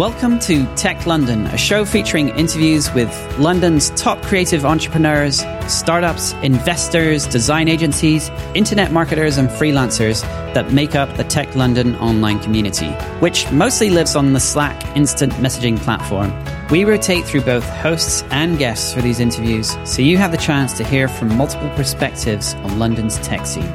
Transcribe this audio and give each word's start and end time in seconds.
Welcome 0.00 0.38
to 0.38 0.64
Tech 0.76 1.04
London, 1.04 1.46
a 1.48 1.58
show 1.58 1.84
featuring 1.84 2.30
interviews 2.30 2.90
with 2.94 3.38
London's 3.38 3.90
top 3.90 4.22
creative 4.22 4.64
entrepreneurs, 4.64 5.44
startups, 5.68 6.32
investors, 6.42 7.26
design 7.26 7.68
agencies, 7.68 8.30
internet 8.54 8.92
marketers, 8.92 9.36
and 9.36 9.50
freelancers 9.50 10.22
that 10.54 10.72
make 10.72 10.94
up 10.94 11.14
the 11.18 11.24
Tech 11.24 11.54
London 11.54 11.96
online 11.96 12.40
community, 12.40 12.88
which 13.20 13.52
mostly 13.52 13.90
lives 13.90 14.16
on 14.16 14.32
the 14.32 14.40
Slack 14.40 14.96
instant 14.96 15.34
messaging 15.34 15.78
platform. 15.78 16.32
We 16.70 16.86
rotate 16.86 17.26
through 17.26 17.42
both 17.42 17.68
hosts 17.68 18.22
and 18.30 18.56
guests 18.56 18.94
for 18.94 19.02
these 19.02 19.20
interviews, 19.20 19.76
so 19.84 20.00
you 20.00 20.16
have 20.16 20.32
the 20.32 20.38
chance 20.38 20.72
to 20.78 20.82
hear 20.82 21.08
from 21.08 21.36
multiple 21.36 21.68
perspectives 21.76 22.54
on 22.54 22.78
London's 22.78 23.18
tech 23.18 23.44
scene. 23.44 23.70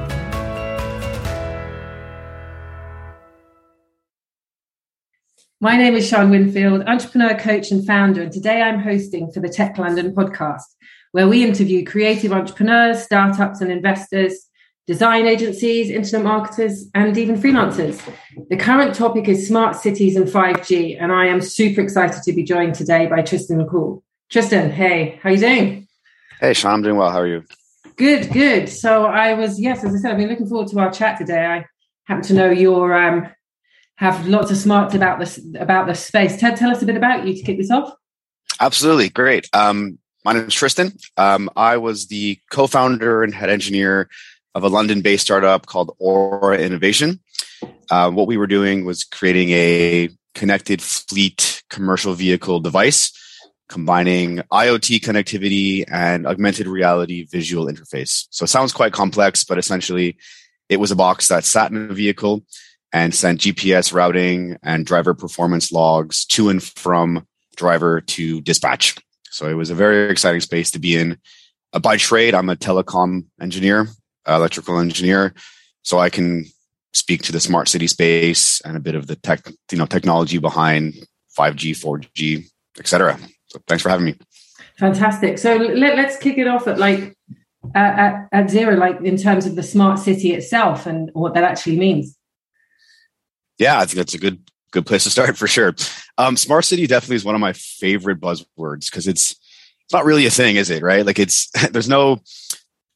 My 5.66 5.78
name 5.78 5.96
is 5.96 6.08
Sean 6.08 6.30
Winfield, 6.30 6.84
entrepreneur, 6.86 7.34
coach, 7.34 7.72
and 7.72 7.84
founder, 7.88 8.22
and 8.22 8.32
today 8.32 8.62
I'm 8.62 8.80
hosting 8.80 9.32
for 9.32 9.40
the 9.40 9.50
Tech 9.50 9.80
London 9.80 10.14
podcast, 10.14 10.62
where 11.12 11.28
we 11.28 11.44
interview 11.44 11.84
creative 11.84 12.32
entrepreneurs, 12.32 13.02
startups, 13.02 13.62
and 13.62 13.72
investors, 13.72 14.48
design 14.86 15.26
agencies, 15.26 15.90
internet 15.90 16.24
marketers, 16.24 16.88
and 16.94 17.18
even 17.18 17.36
freelancers. 17.36 18.00
The 18.48 18.58
current 18.58 18.94
topic 18.94 19.28
is 19.28 19.48
smart 19.48 19.76
cities 19.76 20.16
and 20.16 20.28
5G, 20.28 21.02
and 21.02 21.12
I 21.12 21.26
am 21.26 21.42
super 21.42 21.82
excited 21.82 22.22
to 22.22 22.32
be 22.32 22.44
joined 22.44 22.76
today 22.76 23.08
by 23.08 23.24
Tristan 23.24 23.58
McCall. 23.58 24.04
Tristan, 24.30 24.70
hey, 24.70 25.20
how 25.24 25.30
are 25.30 25.34
you 25.34 25.40
doing? 25.40 25.88
Hey, 26.42 26.54
Sean, 26.54 26.76
I'm 26.76 26.82
doing 26.84 26.98
well. 26.98 27.10
How 27.10 27.22
are 27.22 27.28
you? 27.28 27.44
Good, 27.96 28.32
good. 28.32 28.70
So 28.70 29.08
I 29.08 29.34
was, 29.34 29.60
yes, 29.60 29.84
as 29.84 29.96
I 29.96 29.98
said, 29.98 30.12
I've 30.12 30.18
been 30.18 30.30
looking 30.30 30.46
forward 30.48 30.68
to 30.68 30.80
our 30.80 30.92
chat 30.92 31.18
today. 31.18 31.44
I 31.44 31.66
happen 32.04 32.24
to 32.26 32.34
know 32.36 32.52
your 32.52 32.94
um, 32.94 33.30
have 33.98 34.28
lots 34.28 34.52
of 34.52 34.58
smarts 34.58 34.94
about 34.94 35.20
this 35.20 35.40
about 35.60 35.88
the 35.88 35.96
space. 35.96 36.38
Ted, 36.38 36.58
tell 36.58 36.72
us 36.72 36.82
a 36.82 36.86
bit 36.86 36.98
about 36.98 37.26
you 37.26 37.36
to 37.36 37.42
kick 37.42 37.58
this 37.58 37.72
off. 37.72 37.94
Absolutely, 38.60 39.10
great. 39.10 39.50
Um, 39.54 40.00
my 40.24 40.34
name 40.34 40.48
is 40.48 40.54
Tristan. 40.54 40.94
Um, 41.18 41.50
I 41.56 41.78
was 41.78 42.08
the 42.08 42.40
co-founder 42.52 43.24
and 43.24 43.34
head 43.34 43.50
engineer 43.50 44.10
of 44.54 44.64
a 44.64 44.70
London-based 44.70 45.24
startup 45.24 45.66
called 45.66 45.96
Aura 46.00 46.58
Innovation. 46.58 47.20
Uh, 47.90 48.10
what 48.10 48.28
we 48.28 48.38
were 48.38 48.48
doing 48.48 48.86
was 48.86 49.04
creating 49.04 49.50
a 49.52 50.10
connected 50.34 50.82
fleet 50.82 51.64
commercial 51.70 52.14
vehicle 52.14 52.60
device 52.60 53.12
combining 53.68 54.38
IoT 54.52 55.00
connectivity 55.00 55.84
and 55.88 56.28
augmented 56.28 56.68
reality 56.68 57.26
visual 57.26 57.66
interface. 57.66 58.28
So 58.30 58.44
it 58.44 58.50
sounds 58.50 58.74
quite 58.74 58.94
complex, 58.94 59.44
but 59.44 59.58
essentially 59.58 60.18
it 60.70 60.78
was 60.78 60.92
a 60.92 60.96
box 60.96 61.28
that 61.30 61.46
sat 61.46 61.72
in 61.72 61.90
a 61.90 61.94
vehicle 61.94 62.44
and 62.96 63.14
sent 63.14 63.42
GPS 63.42 63.94
routing 63.94 64.56
and 64.64 64.86
driver 64.86 65.14
performance 65.14 65.70
logs 65.70 66.26
to 66.28 66.48
and 66.48 66.64
from 66.64 67.28
driver 67.58 68.00
to 68.00 68.40
dispatch. 68.40 68.96
So 69.32 69.50
it 69.50 69.56
was 69.56 69.70
a 69.70 69.76
very 69.76 70.10
exciting 70.10 70.40
space 70.40 70.72
to 70.72 70.80
be 70.80 70.96
in. 70.96 71.18
Uh, 71.74 71.80
by 71.80 71.98
trade, 71.98 72.34
I'm 72.34 72.50
a 72.50 72.56
telecom 72.56 73.26
engineer, 73.42 73.90
uh, 74.26 74.36
electrical 74.36 74.80
engineer, 74.80 75.34
so 75.82 76.00
I 76.00 76.10
can 76.10 76.46
speak 76.94 77.22
to 77.24 77.34
the 77.34 77.42
smart 77.42 77.68
city 77.68 77.88
space 77.88 78.62
and 78.62 78.78
a 78.78 78.80
bit 78.80 78.96
of 78.96 79.08
the 79.08 79.18
tech, 79.18 79.46
you 79.70 79.78
know, 79.78 79.86
technology 79.86 80.38
behind 80.38 80.94
5G, 81.38 81.72
4G, 81.72 82.46
etc. 82.80 83.20
So 83.48 83.60
thanks 83.68 83.84
for 83.84 83.90
having 83.90 84.06
me. 84.06 84.16
Fantastic. 84.80 85.38
So 85.38 85.58
let, 85.58 86.00
us 86.00 86.18
kick 86.18 86.38
it 86.38 86.48
off 86.48 86.66
at 86.66 86.80
like 86.80 87.14
uh, 87.76 87.78
at, 87.78 88.30
at 88.32 88.50
zero, 88.50 88.78
like 88.78 89.02
in 89.02 89.18
terms 89.18 89.46
of 89.46 89.58
the 89.58 89.64
smart 89.64 90.00
city 90.00 90.34
itself 90.34 90.86
and 90.86 91.10
what 91.12 91.34
that 91.34 91.44
actually 91.44 91.78
means. 91.78 92.15
Yeah, 93.58 93.80
I 93.80 93.86
think 93.86 93.98
that's 93.98 94.14
a 94.14 94.20
good 94.20 94.40
good 94.72 94.86
place 94.86 95.06
to 95.06 95.10
start 95.10 95.38
for 95.38 95.48
sure. 95.48 95.74
Um, 96.18 96.36
smart 96.36 96.66
city 96.66 96.86
definitely 96.86 97.16
is 97.16 97.26
one 97.26 97.36
of 97.36 97.42
my 97.42 97.54
favorite 97.54 98.20
buzzwords 98.20 98.86
because 98.86 99.08
it's 99.08 99.32
it's 99.32 99.94
not 99.94 100.06
really 100.06 100.26
a 100.26 100.32
thing, 100.32 100.56
is 100.56 100.70
it? 100.70 100.84
Right? 100.84 101.06
Like 101.06 101.20
it's 101.20 101.50
there's 101.72 101.90
no 101.90 102.22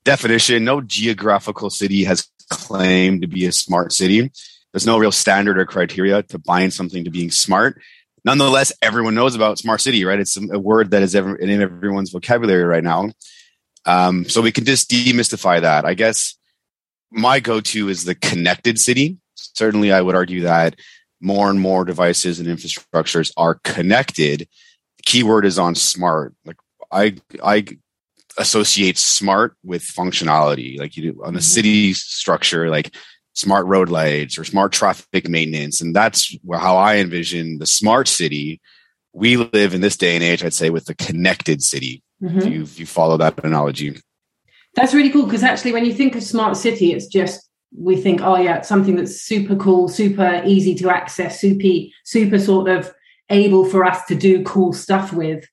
definition, 0.04 0.64
no 0.64 0.82
geographical 0.82 1.70
city 1.70 2.04
has 2.04 2.28
claimed 2.50 3.22
to 3.22 3.28
be 3.28 3.46
a 3.46 3.52
smart 3.52 3.94
city. 3.94 4.32
There's 4.74 4.86
no 4.86 4.98
real 4.98 5.12
standard 5.12 5.58
or 5.58 5.66
criteria 5.66 6.24
to 6.24 6.38
bind 6.38 6.74
something 6.74 7.04
to 7.04 7.10
being 7.10 7.32
smart. 7.32 7.82
Nonetheless, 8.26 8.72
everyone 8.82 9.16
knows 9.16 9.34
about 9.34 9.58
smart 9.58 9.82
city, 9.82 10.04
right? 10.04 10.20
It's 10.20 10.38
a 10.38 10.60
word 10.60 10.92
that 10.92 11.02
is 11.02 11.16
in 11.16 11.62
everyone's 11.62 12.12
vocabulary 12.12 12.64
right 12.64 12.84
now. 12.84 13.10
Um, 13.86 14.28
so 14.28 14.42
we 14.42 14.52
can 14.52 14.66
just 14.66 14.92
demystify 14.92 15.62
that. 15.62 15.86
I 15.86 15.94
guess 15.94 16.36
my 17.12 17.40
go-to 17.40 17.90
is 17.90 18.04
the 18.04 18.14
connected 18.14 18.80
city 18.80 19.18
certainly 19.54 19.92
I 19.92 20.02
would 20.02 20.16
argue 20.16 20.42
that 20.42 20.76
more 21.22 21.50
and 21.50 21.60
more 21.60 21.86
devices 21.86 22.40
and 22.40 22.48
infrastructures 22.48 23.32
are 23.38 23.60
connected. 23.64 24.48
The 24.98 25.04
keyword 25.06 25.46
is 25.46 25.60
on 25.60 25.76
smart. 25.76 26.34
Like 26.46 26.58
I 26.92 27.16
I 27.44 27.66
associate 28.38 28.98
smart 28.98 29.56
with 29.64 29.84
functionality. 29.84 30.80
Like 30.80 30.96
you 30.96 31.14
do 31.14 31.24
on 31.24 31.36
a 31.36 31.40
mm-hmm. 31.40 31.44
city 31.44 31.94
structure, 31.94 32.70
like 32.70 32.96
smart 33.34 33.66
road 33.66 33.90
lights 33.90 34.38
or 34.38 34.44
smart 34.44 34.72
traffic 34.72 35.30
maintenance. 35.30 35.82
And 35.82 35.96
that's 35.96 36.36
how 36.52 36.78
I 36.78 36.98
envision 36.98 37.60
the 37.60 37.66
smart 37.66 38.08
city. 38.08 38.62
We 39.14 39.38
live 39.38 39.74
in 39.74 39.82
this 39.82 39.98
day 39.98 40.16
and 40.16 40.24
age, 40.24 40.44
I'd 40.44 40.54
say, 40.54 40.70
with 40.70 40.86
the 40.86 40.96
connected 40.96 41.64
city. 41.64 42.04
Mm-hmm. 42.22 42.48
You, 42.48 42.64
if 42.64 42.80
you 42.80 42.86
follow 42.86 43.18
that 43.18 43.44
analogy. 43.44 44.00
That's 44.76 44.94
really 44.94 45.10
cool 45.10 45.26
because 45.26 45.44
actually, 45.44 45.72
when 45.72 45.86
you 45.86 45.94
think 45.94 46.16
of 46.16 46.24
smart 46.24 46.58
city, 46.58 46.94
it's 46.94 47.08
just 47.08 47.49
we 47.76 47.96
think, 47.96 48.22
oh 48.22 48.38
yeah, 48.38 48.62
something 48.62 48.96
that's 48.96 49.22
super 49.22 49.56
cool, 49.56 49.88
super 49.88 50.42
easy 50.46 50.76
to 50.76 50.90
access, 50.90 51.40
super, 51.40 51.90
super 52.04 52.40
sort 52.40 52.70
of 52.70 52.94
able 53.30 53.66
for 53.66 53.86
us 53.86 54.06
to 54.06 54.16
do 54.16 54.44
cool 54.44 54.74
stuff 54.74 55.14
with. 55.14 55.46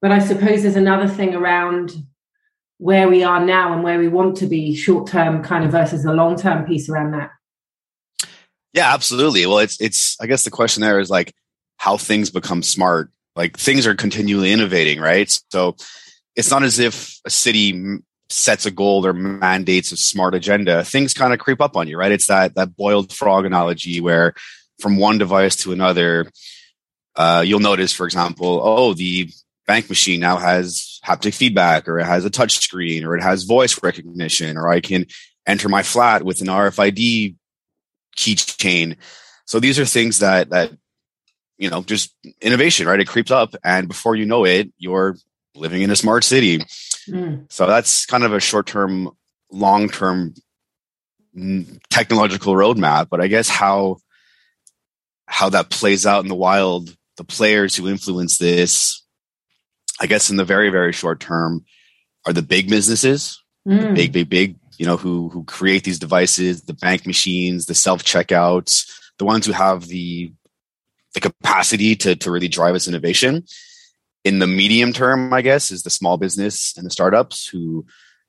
But 0.00 0.12
I 0.12 0.18
suppose 0.18 0.62
there's 0.62 0.76
another 0.76 1.08
thing 1.08 1.34
around 1.34 1.92
where 2.78 3.08
we 3.08 3.22
are 3.22 3.44
now 3.44 3.74
and 3.74 3.82
where 3.82 3.98
we 3.98 4.08
want 4.08 4.36
to 4.38 4.46
be 4.46 4.74
short 4.74 5.06
term 5.06 5.42
kind 5.42 5.64
of 5.64 5.70
versus 5.70 6.02
the 6.02 6.14
long 6.14 6.36
term 6.36 6.64
piece 6.64 6.88
around 6.88 7.12
that. 7.12 7.30
Yeah, 8.72 8.94
absolutely. 8.94 9.44
Well, 9.44 9.58
it's 9.58 9.78
it's 9.80 10.16
I 10.20 10.26
guess 10.26 10.44
the 10.44 10.50
question 10.50 10.80
there 10.80 11.00
is 11.00 11.10
like 11.10 11.34
how 11.76 11.98
things 11.98 12.30
become 12.30 12.62
smart. 12.62 13.10
Like 13.36 13.58
things 13.58 13.86
are 13.86 13.94
continually 13.94 14.50
innovating, 14.50 15.00
right? 15.00 15.30
So 15.50 15.76
it's 16.36 16.50
not 16.50 16.62
as 16.62 16.78
if 16.78 17.18
a 17.26 17.30
city 17.30 17.98
sets 18.30 18.64
a 18.64 18.70
goal 18.70 19.04
or 19.04 19.12
mandates 19.12 19.92
a 19.92 19.96
smart 19.96 20.34
agenda, 20.34 20.84
things 20.84 21.12
kind 21.12 21.32
of 21.34 21.40
creep 21.40 21.60
up 21.60 21.76
on 21.76 21.88
you, 21.88 21.98
right? 21.98 22.12
It's 22.12 22.28
that 22.28 22.54
that 22.54 22.76
boiled 22.76 23.12
frog 23.12 23.44
analogy 23.44 24.00
where 24.00 24.34
from 24.78 24.96
one 24.96 25.18
device 25.18 25.56
to 25.56 25.72
another, 25.72 26.30
uh, 27.16 27.42
you'll 27.44 27.60
notice, 27.60 27.92
for 27.92 28.06
example, 28.06 28.60
oh, 28.62 28.94
the 28.94 29.30
bank 29.66 29.88
machine 29.88 30.20
now 30.20 30.36
has 30.36 31.00
haptic 31.04 31.34
feedback, 31.34 31.88
or 31.88 31.98
it 31.98 32.06
has 32.06 32.24
a 32.24 32.30
touch 32.30 32.58
screen, 32.58 33.04
or 33.04 33.16
it 33.16 33.22
has 33.22 33.44
voice 33.44 33.82
recognition, 33.82 34.56
or 34.56 34.68
I 34.68 34.80
can 34.80 35.06
enter 35.46 35.68
my 35.68 35.82
flat 35.82 36.22
with 36.22 36.40
an 36.40 36.46
RFID 36.46 37.36
keychain. 38.16 38.96
So 39.44 39.60
these 39.60 39.78
are 39.78 39.84
things 39.84 40.20
that 40.20 40.50
that 40.50 40.70
you 41.58 41.68
know 41.68 41.82
just 41.82 42.14
innovation, 42.40 42.86
right? 42.86 43.00
It 43.00 43.08
creeps 43.08 43.30
up, 43.30 43.54
and 43.64 43.88
before 43.88 44.16
you 44.16 44.24
know 44.24 44.44
it, 44.44 44.72
you're 44.78 45.16
living 45.54 45.82
in 45.82 45.90
a 45.90 45.96
smart 45.96 46.24
city. 46.24 46.62
Mm. 47.10 47.52
So 47.52 47.66
that's 47.66 48.06
kind 48.06 48.24
of 48.24 48.32
a 48.32 48.40
short 48.40 48.66
term, 48.66 49.10
long 49.50 49.88
term 49.88 50.34
technological 51.90 52.54
roadmap. 52.54 53.08
But 53.08 53.20
I 53.20 53.28
guess 53.28 53.48
how 53.48 53.98
how 55.26 55.48
that 55.50 55.70
plays 55.70 56.06
out 56.06 56.24
in 56.24 56.28
the 56.28 56.34
wild, 56.34 56.94
the 57.16 57.24
players 57.24 57.76
who 57.76 57.88
influence 57.88 58.38
this, 58.38 59.04
I 60.00 60.06
guess 60.06 60.30
in 60.30 60.36
the 60.36 60.44
very 60.44 60.70
very 60.70 60.92
short 60.92 61.20
term, 61.20 61.64
are 62.26 62.32
the 62.32 62.42
big 62.42 62.68
businesses, 62.68 63.42
mm. 63.66 63.80
the 63.80 63.94
big 63.94 64.12
big 64.12 64.28
big, 64.28 64.56
you 64.78 64.86
know, 64.86 64.96
who 64.96 65.28
who 65.28 65.44
create 65.44 65.84
these 65.84 65.98
devices, 65.98 66.62
the 66.62 66.74
bank 66.74 67.06
machines, 67.06 67.66
the 67.66 67.74
self 67.74 68.02
checkouts, 68.04 68.90
the 69.18 69.24
ones 69.24 69.46
who 69.46 69.52
have 69.52 69.86
the 69.86 70.32
the 71.14 71.20
capacity 71.20 71.96
to 71.96 72.16
to 72.16 72.30
really 72.30 72.48
drive 72.48 72.74
this 72.74 72.88
innovation 72.88 73.44
in 74.24 74.38
the 74.38 74.46
medium 74.46 74.92
term, 74.92 75.32
I 75.32 75.42
guess, 75.42 75.70
is 75.70 75.82
the 75.82 75.90
small 75.90 76.16
business 76.16 76.76
and 76.76 76.86
the 76.86 76.90
startups 76.90 77.46
who 77.48 77.86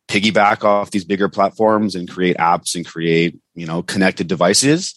piggyback 0.07 0.63
off 0.63 0.91
these 0.91 1.05
bigger 1.05 1.29
platforms 1.29 1.95
and 1.95 2.09
create 2.09 2.37
apps 2.37 2.75
and 2.75 2.85
create, 2.85 3.37
you 3.55 3.65
know, 3.65 3.81
connected 3.81 4.27
devices. 4.27 4.95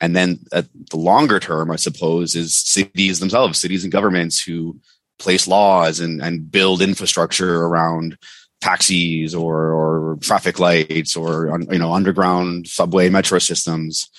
And 0.00 0.14
then 0.14 0.40
at 0.52 0.66
the 0.90 0.96
longer 0.96 1.40
term, 1.40 1.70
I 1.70 1.76
suppose, 1.76 2.34
is 2.34 2.54
cities 2.54 3.20
themselves, 3.20 3.58
cities 3.60 3.84
and 3.84 3.92
governments 3.92 4.42
who 4.42 4.78
place 5.18 5.46
laws 5.46 6.00
and, 6.00 6.20
and 6.20 6.50
build 6.50 6.82
infrastructure 6.82 7.62
around 7.62 8.18
taxis 8.60 9.34
or, 9.34 9.72
or 9.72 10.18
traffic 10.20 10.58
lights 10.58 11.16
or, 11.16 11.60
you 11.70 11.78
know, 11.78 11.92
underground 11.92 12.66
subway 12.66 13.08
metro 13.08 13.38
systems 13.38 14.10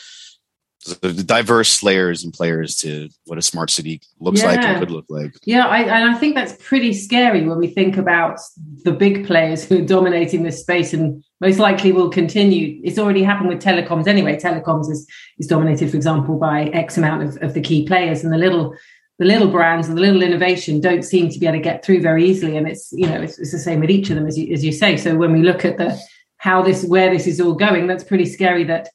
the 0.86 1.24
diverse 1.24 1.82
layers 1.82 2.24
and 2.24 2.32
players 2.32 2.76
to 2.78 3.10
what 3.26 3.38
a 3.38 3.42
smart 3.42 3.70
city 3.70 4.02
looks 4.20 4.42
yeah. 4.42 4.48
like 4.48 4.60
and 4.60 4.80
could 4.80 4.92
look 4.92 5.06
like. 5.10 5.34
Yeah, 5.44 5.66
I, 5.66 5.80
and 5.80 6.12
I 6.12 6.18
think 6.18 6.36
that's 6.36 6.54
pretty 6.60 6.94
scary 6.94 7.46
when 7.46 7.58
we 7.58 7.68
think 7.68 7.98
about 7.98 8.40
the 8.84 8.92
big 8.92 9.26
players 9.26 9.66
who 9.66 9.80
are 9.80 9.86
dominating 9.86 10.44
this 10.44 10.62
space 10.62 10.94
and 10.94 11.24
most 11.42 11.58
likely 11.58 11.92
will 11.92 12.10
continue. 12.10 12.80
It's 12.84 13.00
already 13.00 13.24
happened 13.24 13.50
with 13.50 13.64
telecoms 13.64 14.08
anyway. 14.08 14.38
Telecoms 14.38 14.90
is, 14.92 15.08
is 15.40 15.48
dominated, 15.48 15.90
for 15.90 15.98
example, 15.98 16.38
by 16.38 16.66
X 16.66 16.98
amount 16.98 17.24
of, 17.24 17.44
of 17.44 17.54
the 17.56 17.62
key 17.62 17.86
players, 17.88 18.24
and 18.24 18.32
the 18.32 18.38
little 18.38 18.76
the 19.18 19.26
little 19.26 19.48
brands 19.48 19.88
and 19.88 19.98
the 19.98 20.02
little 20.02 20.22
innovation 20.22 20.82
don't 20.82 21.04
seem 21.04 21.30
to 21.30 21.40
be 21.40 21.46
able 21.46 21.58
to 21.58 21.64
get 21.64 21.86
through 21.86 22.02
very 22.02 22.26
easily. 22.26 22.58
And 22.58 22.68
it's, 22.68 22.92
you 22.92 23.08
know, 23.08 23.22
it's, 23.22 23.40
it's 23.40 23.54
the 23.54 23.60
same 23.60 23.80
with 23.80 23.90
each 23.90 24.10
of 24.10 24.18
them, 24.18 24.28
as 24.28 24.38
you, 24.38 24.54
as 24.54 24.64
you 24.64 24.74
say. 24.74 24.98
So 24.98 25.16
when 25.16 25.32
we 25.32 25.42
look 25.42 25.64
at 25.64 25.78
the, 25.78 25.98
how 26.36 26.62
this, 26.62 26.84
where 26.84 27.10
this 27.10 27.26
is 27.26 27.40
all 27.40 27.54
going, 27.54 27.88
that's 27.88 28.04
pretty 28.04 28.26
scary 28.26 28.66
that 28.66 28.90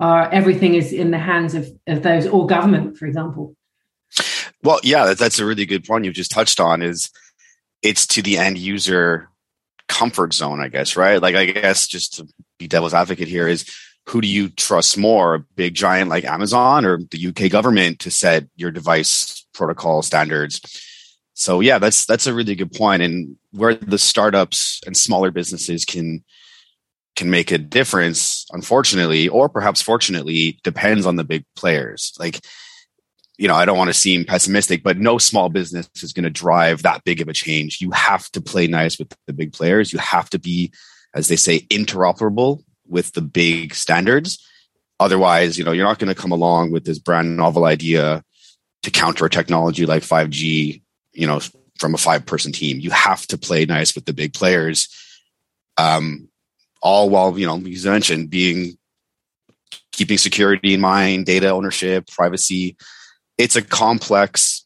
uh, 0.00 0.28
everything 0.30 0.74
is 0.74 0.92
in 0.92 1.10
the 1.10 1.18
hands 1.18 1.54
of, 1.54 1.68
of 1.86 2.02
those 2.02 2.26
or 2.26 2.46
government, 2.46 2.96
for 2.98 3.06
example. 3.06 3.56
Well, 4.62 4.80
yeah, 4.82 5.14
that's 5.14 5.38
a 5.38 5.46
really 5.46 5.66
good 5.66 5.84
point 5.84 6.04
you've 6.04 6.14
just 6.14 6.30
touched 6.30 6.60
on 6.60 6.82
is 6.82 7.10
it's 7.82 8.06
to 8.08 8.22
the 8.22 8.38
end 8.38 8.58
user 8.58 9.28
comfort 9.88 10.34
zone, 10.34 10.60
I 10.60 10.68
guess, 10.68 10.96
right? 10.96 11.22
Like, 11.22 11.36
I 11.36 11.46
guess 11.46 11.86
just 11.86 12.14
to 12.14 12.28
be 12.58 12.66
devil's 12.66 12.94
advocate 12.94 13.28
here 13.28 13.48
is 13.48 13.70
who 14.06 14.20
do 14.20 14.28
you 14.28 14.48
trust 14.48 14.96
more, 14.96 15.34
a 15.34 15.40
big 15.40 15.74
giant 15.74 16.10
like 16.10 16.24
Amazon 16.24 16.84
or 16.84 16.98
the 17.10 17.28
UK 17.28 17.50
government 17.50 18.00
to 18.00 18.10
set 18.10 18.46
your 18.56 18.70
device 18.70 19.46
protocol 19.52 20.02
standards? 20.02 20.60
So 21.34 21.60
yeah, 21.60 21.78
that's 21.78 22.06
that's 22.06 22.26
a 22.26 22.34
really 22.34 22.54
good 22.54 22.72
point. 22.72 23.02
And 23.02 23.36
where 23.50 23.74
the 23.74 23.98
startups 23.98 24.80
and 24.86 24.96
smaller 24.96 25.30
businesses 25.30 25.84
can 25.84 26.24
can 27.16 27.30
make 27.30 27.50
a 27.50 27.58
difference, 27.58 28.46
unfortunately, 28.52 29.28
or 29.28 29.48
perhaps 29.48 29.82
fortunately, 29.82 30.60
depends 30.62 31.06
on 31.06 31.16
the 31.16 31.24
big 31.24 31.44
players. 31.56 32.12
Like, 32.18 32.40
you 33.38 33.48
know, 33.48 33.54
I 33.54 33.64
don't 33.64 33.78
want 33.78 33.88
to 33.88 33.94
seem 33.94 34.24
pessimistic, 34.24 34.82
but 34.82 34.98
no 34.98 35.18
small 35.18 35.48
business 35.48 35.88
is 36.02 36.12
going 36.12 36.24
to 36.24 36.30
drive 36.30 36.82
that 36.82 37.04
big 37.04 37.20
of 37.20 37.28
a 37.28 37.32
change. 37.32 37.80
You 37.80 37.90
have 37.90 38.30
to 38.32 38.40
play 38.40 38.66
nice 38.66 38.98
with 38.98 39.12
the 39.26 39.32
big 39.32 39.52
players. 39.52 39.92
You 39.92 39.98
have 39.98 40.30
to 40.30 40.38
be, 40.38 40.72
as 41.14 41.28
they 41.28 41.36
say, 41.36 41.60
interoperable 41.70 42.62
with 42.86 43.12
the 43.12 43.22
big 43.22 43.74
standards. 43.74 44.46
Otherwise, 45.00 45.58
you 45.58 45.64
know, 45.64 45.72
you're 45.72 45.86
not 45.86 45.98
going 45.98 46.14
to 46.14 46.20
come 46.20 46.32
along 46.32 46.70
with 46.70 46.84
this 46.84 46.98
brand 46.98 47.36
novel 47.36 47.64
idea 47.64 48.22
to 48.82 48.90
counter 48.90 49.26
a 49.26 49.30
technology 49.30 49.84
like 49.84 50.02
5G, 50.02 50.82
you 51.12 51.26
know, 51.26 51.40
from 51.78 51.94
a 51.94 51.98
five 51.98 52.24
person 52.24 52.52
team. 52.52 52.78
You 52.78 52.90
have 52.90 53.26
to 53.26 53.38
play 53.38 53.66
nice 53.66 53.94
with 53.94 54.06
the 54.06 54.14
big 54.14 54.32
players. 54.32 54.88
Um, 55.76 56.28
all 56.86 57.10
while, 57.10 57.36
you 57.36 57.46
know, 57.46 57.60
as 57.66 57.84
I 57.84 57.90
mentioned, 57.90 58.30
being 58.30 58.78
keeping 59.90 60.18
security 60.18 60.72
in 60.72 60.80
mind, 60.80 61.26
data 61.26 61.50
ownership, 61.50 62.06
privacy. 62.06 62.76
It's 63.38 63.56
a 63.56 63.62
complex 63.62 64.64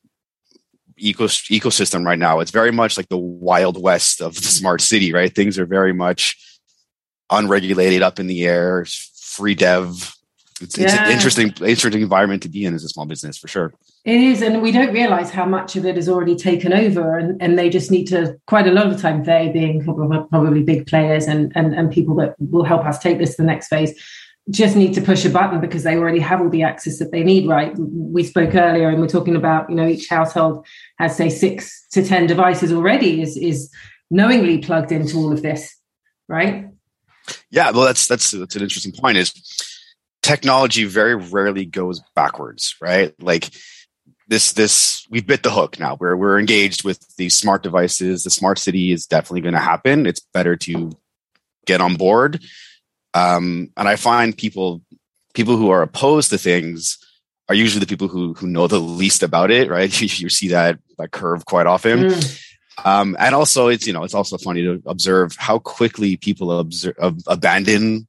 ecosystem 1.00 2.04
right 2.04 2.18
now. 2.18 2.40
It's 2.40 2.50
very 2.50 2.72
much 2.72 2.98
like 2.98 3.08
the 3.08 3.16
wild 3.16 3.82
west 3.82 4.20
of 4.20 4.34
the 4.34 4.42
smart 4.42 4.82
city, 4.82 5.14
right? 5.14 5.34
Things 5.34 5.58
are 5.58 5.64
very 5.64 5.94
much 5.94 6.36
unregulated, 7.30 8.02
up 8.02 8.18
in 8.18 8.26
the 8.26 8.44
air, 8.44 8.84
free 9.16 9.54
dev. 9.54 10.14
It's, 10.60 10.76
yeah. 10.76 10.84
it's 10.84 10.94
an 10.94 11.10
interesting, 11.10 11.54
interesting 11.66 12.02
environment 12.02 12.42
to 12.42 12.50
be 12.50 12.66
in 12.66 12.74
as 12.74 12.84
a 12.84 12.90
small 12.90 13.06
business 13.06 13.38
for 13.38 13.48
sure. 13.48 13.72
It 14.04 14.18
is, 14.18 14.40
and 14.40 14.62
we 14.62 14.72
don't 14.72 14.94
realize 14.94 15.30
how 15.30 15.44
much 15.44 15.76
of 15.76 15.84
it 15.84 15.98
is 15.98 16.08
already 16.08 16.34
taken 16.34 16.72
over, 16.72 17.18
and, 17.18 17.40
and 17.42 17.58
they 17.58 17.68
just 17.68 17.90
need 17.90 18.06
to 18.06 18.38
quite 18.46 18.66
a 18.66 18.70
lot 18.70 18.86
of 18.86 18.96
the 18.96 19.02
time. 19.02 19.24
They 19.24 19.50
being 19.52 19.84
probably 19.84 20.62
big 20.62 20.86
players 20.86 21.26
and, 21.26 21.52
and 21.54 21.74
and 21.74 21.92
people 21.92 22.14
that 22.16 22.34
will 22.38 22.64
help 22.64 22.86
us 22.86 22.98
take 22.98 23.18
this 23.18 23.36
to 23.36 23.42
the 23.42 23.46
next 23.46 23.68
phase, 23.68 23.92
just 24.48 24.74
need 24.74 24.94
to 24.94 25.02
push 25.02 25.26
a 25.26 25.28
button 25.28 25.60
because 25.60 25.82
they 25.82 25.96
already 25.96 26.18
have 26.18 26.40
all 26.40 26.48
the 26.48 26.62
access 26.62 26.98
that 26.98 27.12
they 27.12 27.22
need. 27.22 27.46
Right? 27.46 27.74
We 27.76 28.24
spoke 28.24 28.54
earlier, 28.54 28.88
and 28.88 29.02
we're 29.02 29.06
talking 29.06 29.36
about 29.36 29.68
you 29.68 29.76
know 29.76 29.86
each 29.86 30.08
household 30.08 30.66
has 30.98 31.14
say 31.14 31.28
six 31.28 31.86
to 31.90 32.02
ten 32.02 32.26
devices 32.26 32.72
already 32.72 33.20
is 33.20 33.36
is 33.36 33.70
knowingly 34.10 34.58
plugged 34.58 34.92
into 34.92 35.18
all 35.18 35.30
of 35.30 35.42
this, 35.42 35.76
right? 36.26 36.70
Yeah, 37.50 37.70
well, 37.72 37.84
that's 37.84 38.06
that's 38.06 38.30
that's 38.30 38.56
an 38.56 38.62
interesting 38.62 38.92
point. 38.92 39.18
Is 39.18 39.34
technology 40.22 40.84
very 40.84 41.16
rarely 41.16 41.66
goes 41.66 42.00
backwards, 42.14 42.76
right? 42.80 43.12
Like 43.20 43.50
this 44.30 44.52
this 44.52 45.06
we've 45.10 45.26
bit 45.26 45.42
the 45.42 45.50
hook 45.50 45.78
now. 45.78 45.96
We're 46.00 46.16
we're 46.16 46.38
engaged 46.38 46.84
with 46.84 47.16
these 47.16 47.36
smart 47.36 47.62
devices. 47.62 48.22
The 48.22 48.30
smart 48.30 48.58
city 48.58 48.92
is 48.92 49.04
definitely 49.04 49.42
going 49.42 49.54
to 49.54 49.60
happen. 49.60 50.06
It's 50.06 50.20
better 50.20 50.56
to 50.56 50.92
get 51.66 51.80
on 51.80 51.96
board. 51.96 52.40
Um, 53.12 53.72
and 53.76 53.88
I 53.88 53.96
find 53.96 54.36
people 54.36 54.82
people 55.34 55.56
who 55.56 55.70
are 55.70 55.82
opposed 55.82 56.30
to 56.30 56.38
things 56.38 56.96
are 57.48 57.56
usually 57.56 57.80
the 57.80 57.88
people 57.88 58.06
who 58.06 58.32
who 58.34 58.46
know 58.46 58.68
the 58.68 58.78
least 58.78 59.24
about 59.24 59.50
it, 59.50 59.68
right? 59.68 59.90
You, 60.00 60.08
you 60.08 60.28
see 60.30 60.48
that 60.48 60.78
that 60.96 61.10
curve 61.10 61.44
quite 61.44 61.66
often. 61.66 62.04
Mm. 62.04 62.46
Um, 62.84 63.16
and 63.18 63.34
also, 63.34 63.66
it's 63.66 63.86
you 63.86 63.92
know, 63.92 64.04
it's 64.04 64.14
also 64.14 64.38
funny 64.38 64.62
to 64.62 64.80
observe 64.86 65.34
how 65.36 65.58
quickly 65.58 66.16
people 66.16 66.56
observe, 66.56 66.94
abandon 67.26 68.06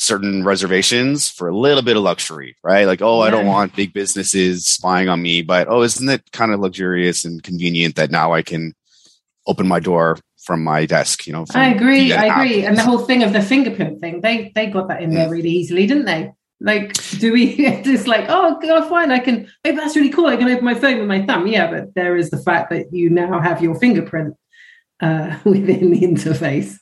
certain 0.00 0.42
reservations 0.44 1.28
for 1.28 1.48
a 1.48 1.56
little 1.56 1.82
bit 1.82 1.94
of 1.94 2.02
luxury, 2.02 2.56
right? 2.64 2.86
Like, 2.86 3.02
oh, 3.02 3.20
yeah. 3.20 3.28
I 3.28 3.30
don't 3.30 3.46
want 3.46 3.76
big 3.76 3.92
businesses 3.92 4.66
spying 4.66 5.10
on 5.10 5.20
me, 5.20 5.42
but 5.42 5.68
oh, 5.68 5.82
isn't 5.82 6.08
it 6.08 6.32
kind 6.32 6.52
of 6.52 6.60
luxurious 6.60 7.24
and 7.24 7.42
convenient 7.42 7.96
that 7.96 8.10
now 8.10 8.32
I 8.32 8.40
can 8.40 8.74
open 9.46 9.68
my 9.68 9.78
door 9.78 10.16
from 10.42 10.64
my 10.64 10.86
desk? 10.86 11.26
You 11.26 11.34
know, 11.34 11.44
I 11.54 11.74
agree, 11.74 12.14
I 12.14 12.34
agree. 12.34 12.64
And 12.64 12.78
the 12.78 12.82
whole 12.82 13.00
thing 13.00 13.22
of 13.22 13.34
the 13.34 13.42
fingerprint 13.42 14.00
thing, 14.00 14.22
they 14.22 14.50
they 14.54 14.68
got 14.68 14.88
that 14.88 15.02
in 15.02 15.12
there 15.12 15.28
really 15.28 15.50
easily, 15.50 15.86
didn't 15.86 16.06
they? 16.06 16.32
Like, 16.62 16.94
do 17.18 17.32
we 17.34 17.56
just 17.82 18.06
like, 18.06 18.24
oh, 18.28 18.58
God, 18.58 18.70
oh, 18.70 18.88
fine, 18.88 19.10
I 19.10 19.18
can, 19.18 19.50
oh, 19.66 19.76
that's 19.76 19.96
really 19.96 20.10
cool. 20.10 20.26
I 20.26 20.36
can 20.36 20.48
open 20.48 20.64
my 20.64 20.74
phone 20.74 20.98
with 20.98 21.08
my 21.08 21.24
thumb. 21.26 21.46
Yeah, 21.46 21.70
but 21.70 21.94
there 21.94 22.16
is 22.16 22.30
the 22.30 22.38
fact 22.38 22.70
that 22.70 22.92
you 22.92 23.10
now 23.10 23.38
have 23.40 23.62
your 23.62 23.74
fingerprint 23.74 24.34
uh, 25.00 25.38
within 25.44 25.90
the 25.90 26.00
interface. 26.00 26.76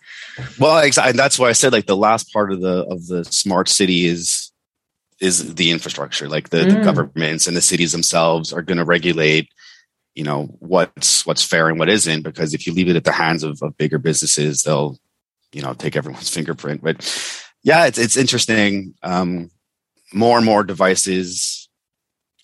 Well, 0.59 0.79
exactly. 0.79 1.17
That's 1.17 1.39
why 1.39 1.49
I 1.49 1.53
said 1.53 1.73
like 1.73 1.87
the 1.87 1.97
last 1.97 2.33
part 2.33 2.53
of 2.53 2.61
the 2.61 2.87
of 2.87 3.07
the 3.07 3.25
smart 3.25 3.69
city 3.69 4.07
is 4.07 4.53
is 5.21 5.55
the 5.55 5.71
infrastructure. 5.71 6.29
Like 6.29 6.51
the, 6.51 6.59
mm. 6.59 6.75
the 6.75 6.81
governments 6.81 7.47
and 7.47 7.57
the 7.57 7.61
cities 7.61 7.93
themselves 7.93 8.53
are 8.53 8.63
going 8.63 8.79
to 8.79 8.85
regulate, 8.85 9.49
you 10.15 10.25
know, 10.25 10.45
what's 10.61 11.27
what's 11.27 11.43
fair 11.43 11.69
and 11.69 11.79
what 11.79 11.89
isn't. 11.89 12.23
Because 12.23 12.55
if 12.55 12.67
you 12.67 12.73
leave 12.73 12.89
it 12.89 12.97
at 12.97 13.05
the 13.05 13.13
hands 13.13 13.43
of, 13.43 13.61
of 13.63 13.77
bigger 13.77 13.99
businesses, 13.99 14.63
they'll, 14.63 14.97
you 15.53 15.63
know, 15.63 15.75
take 15.75 15.97
everyone's 15.97 16.29
fingerprint. 16.35 16.83
But 16.83 17.05
yeah, 17.63 17.87
it's 17.87 17.99
it's 17.99 18.17
interesting. 18.17 18.95
Um, 19.03 19.51
more 20.13 20.37
and 20.37 20.47
more 20.47 20.65
devices 20.65 21.69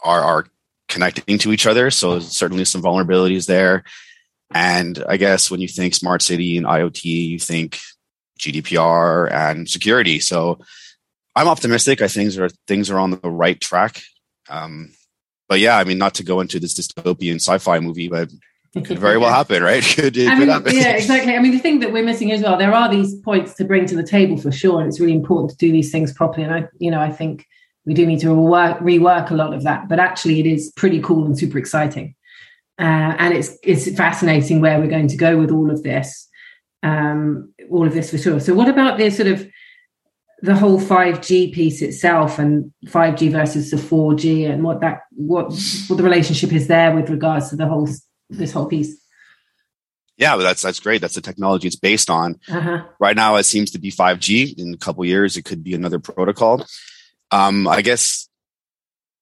are 0.02 0.20
are 0.20 0.46
connecting 0.88 1.38
to 1.38 1.52
each 1.52 1.66
other. 1.66 1.90
So 1.90 2.20
certainly 2.20 2.64
some 2.64 2.82
vulnerabilities 2.82 3.46
there. 3.46 3.84
And 4.54 5.02
I 5.08 5.16
guess 5.16 5.50
when 5.50 5.60
you 5.60 5.68
think 5.68 5.94
smart 5.94 6.22
city 6.22 6.56
and 6.56 6.64
IoT, 6.64 7.04
you 7.04 7.38
think 7.38 7.80
GDPR 8.38 9.30
and 9.30 9.68
security. 9.68 10.20
So 10.20 10.60
I'm 11.34 11.48
optimistic. 11.48 12.00
I 12.00 12.08
think 12.08 12.32
things 12.32 12.38
are 12.38 12.48
things 12.68 12.90
are 12.90 12.98
on 12.98 13.10
the 13.10 13.30
right 13.30 13.60
track. 13.60 14.00
Um, 14.48 14.92
but 15.48 15.58
yeah, 15.58 15.76
I 15.76 15.84
mean, 15.84 15.98
not 15.98 16.14
to 16.14 16.24
go 16.24 16.40
into 16.40 16.60
this 16.60 16.74
dystopian 16.74 17.36
sci-fi 17.36 17.80
movie, 17.80 18.08
but 18.08 18.30
it 18.74 18.84
could 18.84 18.98
very 18.98 19.18
well 19.18 19.32
happen, 19.32 19.62
right? 19.62 19.82
Could, 19.96 20.18
I 20.18 20.34
mean, 20.36 20.48
yeah, 20.48 20.96
exactly. 20.96 21.34
I 21.34 21.38
mean, 21.38 21.52
the 21.52 21.58
thing 21.58 21.78
that 21.80 21.92
we're 21.92 22.04
missing 22.04 22.32
as 22.32 22.42
well, 22.42 22.56
there 22.56 22.74
are 22.74 22.90
these 22.90 23.14
points 23.20 23.54
to 23.54 23.64
bring 23.64 23.86
to 23.86 23.94
the 23.94 24.02
table 24.02 24.36
for 24.36 24.50
sure, 24.50 24.80
and 24.80 24.88
it's 24.88 24.98
really 24.98 25.12
important 25.12 25.50
to 25.50 25.56
do 25.56 25.70
these 25.70 25.92
things 25.92 26.12
properly. 26.12 26.44
And 26.44 26.54
I, 26.54 26.68
you 26.78 26.90
know, 26.90 27.00
I 27.00 27.12
think 27.12 27.46
we 27.86 27.94
do 27.94 28.04
need 28.04 28.20
to 28.20 28.28
rework, 28.28 28.80
rework 28.80 29.30
a 29.30 29.34
lot 29.34 29.54
of 29.54 29.62
that. 29.62 29.88
But 29.88 30.00
actually, 30.00 30.40
it 30.40 30.46
is 30.46 30.72
pretty 30.76 31.00
cool 31.00 31.24
and 31.24 31.38
super 31.38 31.58
exciting, 31.58 32.16
uh, 32.78 33.14
and 33.18 33.34
it's 33.34 33.56
it's 33.62 33.90
fascinating 33.96 34.60
where 34.60 34.78
we're 34.80 34.88
going 34.88 35.08
to 35.08 35.16
go 35.16 35.38
with 35.38 35.50
all 35.50 35.70
of 35.70 35.82
this, 35.82 36.28
um, 36.82 37.52
all 37.70 37.86
of 37.86 37.94
this 37.94 38.10
for 38.10 38.18
sure. 38.18 38.40
So, 38.40 38.54
what 38.54 38.68
about 38.68 38.98
the 38.98 39.10
sort 39.10 39.28
of 39.28 39.48
the 40.42 40.54
whole 40.54 40.80
5G 40.80 41.54
piece 41.54 41.80
itself 41.80 42.38
and 42.38 42.72
5G 42.86 43.32
versus 43.32 43.70
the 43.70 43.78
4G 43.78 44.50
and 44.50 44.62
what 44.62 44.80
that 44.80 45.00
what 45.12 45.46
what 45.86 45.96
the 45.96 46.02
relationship 46.02 46.52
is 46.52 46.66
there 46.66 46.94
with 46.94 47.08
regards 47.08 47.48
to 47.50 47.56
the 47.56 47.66
whole 47.66 47.88
this 48.28 48.52
whole 48.52 48.66
piece? 48.66 49.00
Yeah, 50.16 50.36
that's 50.36 50.62
that's 50.62 50.80
great. 50.80 51.00
That's 51.00 51.14
the 51.14 51.20
technology 51.20 51.66
it's 51.66 51.76
based 51.76 52.10
on. 52.10 52.38
Uh-huh. 52.48 52.84
Right 53.00 53.16
now, 53.16 53.36
it 53.36 53.44
seems 53.44 53.70
to 53.72 53.78
be 53.78 53.90
5G. 53.90 54.58
In 54.58 54.74
a 54.74 54.78
couple 54.78 55.04
years, 55.04 55.36
it 55.36 55.44
could 55.44 55.64
be 55.64 55.74
another 55.74 55.98
protocol. 55.98 56.66
Um, 57.30 57.66
I 57.66 57.82
guess 57.82 58.28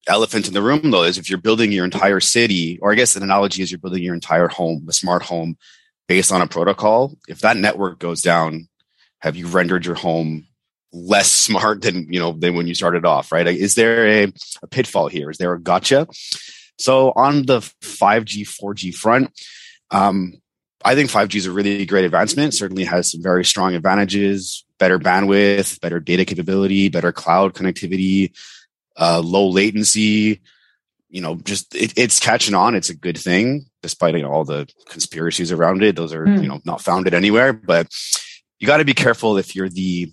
elephant 0.07 0.49
in 0.49 0.55
the 0.55 0.63
room 0.63 0.91
though 0.91 1.05
is 1.05 1.19
if 1.19 1.29
you're 1.29 1.39
building 1.39 1.73
your 1.73 1.85
entire 1.85 2.21
city, 2.21 2.79
or 2.81 2.93
I 2.93 2.95
guess 2.95 3.17
an 3.17 3.23
analogy 3.23 3.63
is 3.63 3.71
you're 3.71 3.79
building 3.79 4.03
your 4.03 4.15
entire 4.15 4.49
home, 4.49 4.87
a 4.89 4.93
smart 4.93 5.23
home 5.23 5.57
based 6.09 6.33
on 6.33 6.43
a 6.43 6.47
protocol. 6.47 7.17
If 7.29 7.41
that 7.41 7.57
network 7.57 7.99
goes 7.99 8.23
down, 8.23 8.69
have 9.21 9.37
you 9.37 9.47
rendered 9.47 9.87
your 9.87 9.95
home 9.95 10.47
less 10.93 11.31
smart 11.47 11.83
than 11.83 12.13
you 12.13 12.21
know 12.21 12.33
than 12.33 12.55
when 12.55 12.67
you 12.67 12.75
started 12.75 13.05
off? 13.05 13.33
Right? 13.33 13.47
Is 13.47 13.75
there 13.75 14.07
a, 14.07 14.33
a 14.63 14.67
pitfall 14.67 15.09
here? 15.09 15.31
Is 15.31 15.39
there 15.39 15.53
a 15.53 15.61
gotcha? 15.61 16.07
So 16.79 17.13
on 17.15 17.47
the 17.47 17.61
5G, 17.61 18.43
4G 18.43 18.95
front, 18.95 19.31
um, 19.91 20.35
I 20.85 20.95
think 20.97 21.11
5G 21.11 21.37
is 21.37 21.47
a 21.47 21.53
really 21.53 21.87
great 21.87 22.05
advancement. 22.05 22.55
Certainly 22.55 22.85
has 22.85 23.13
some 23.13 23.23
very 23.23 23.45
strong 23.45 23.75
advantages 23.75 24.65
better 24.83 24.99
bandwidth, 24.99 25.81
better 25.81 26.01
data 26.01 26.25
capability, 26.25 26.89
better 26.89 27.13
cloud 27.13 27.55
connectivity, 27.55 28.33
uh, 28.97 29.21
low 29.21 29.49
latency. 29.49 30.41
You 31.09 31.21
know, 31.21 31.37
just 31.37 31.75
it, 31.75 31.93
it's 31.97 32.21
catching 32.21 32.55
on. 32.55 32.75
It's 32.75 32.91
a 32.91 32.97
good 32.97 33.19
thing, 33.19 33.67
despite 33.83 34.15
you 34.15 34.23
know, 34.23 34.33
all 34.33 34.45
the 34.45 34.67
conspiracies 34.89 35.53
around 35.53 35.83
it. 35.83 35.97
Those 35.97 36.15
are 36.15 36.25
mm. 36.25 36.43
you 36.43 36.49
know 36.49 36.61
not 36.65 36.81
founded 36.81 37.15
anywhere. 37.15 37.53
But 37.53 37.89
you 38.59 38.67
got 38.67 38.79
to 38.79 38.85
be 38.85 38.95
careful 38.95 39.37
if 39.37 39.55
you're 39.55 39.69
the 39.69 40.11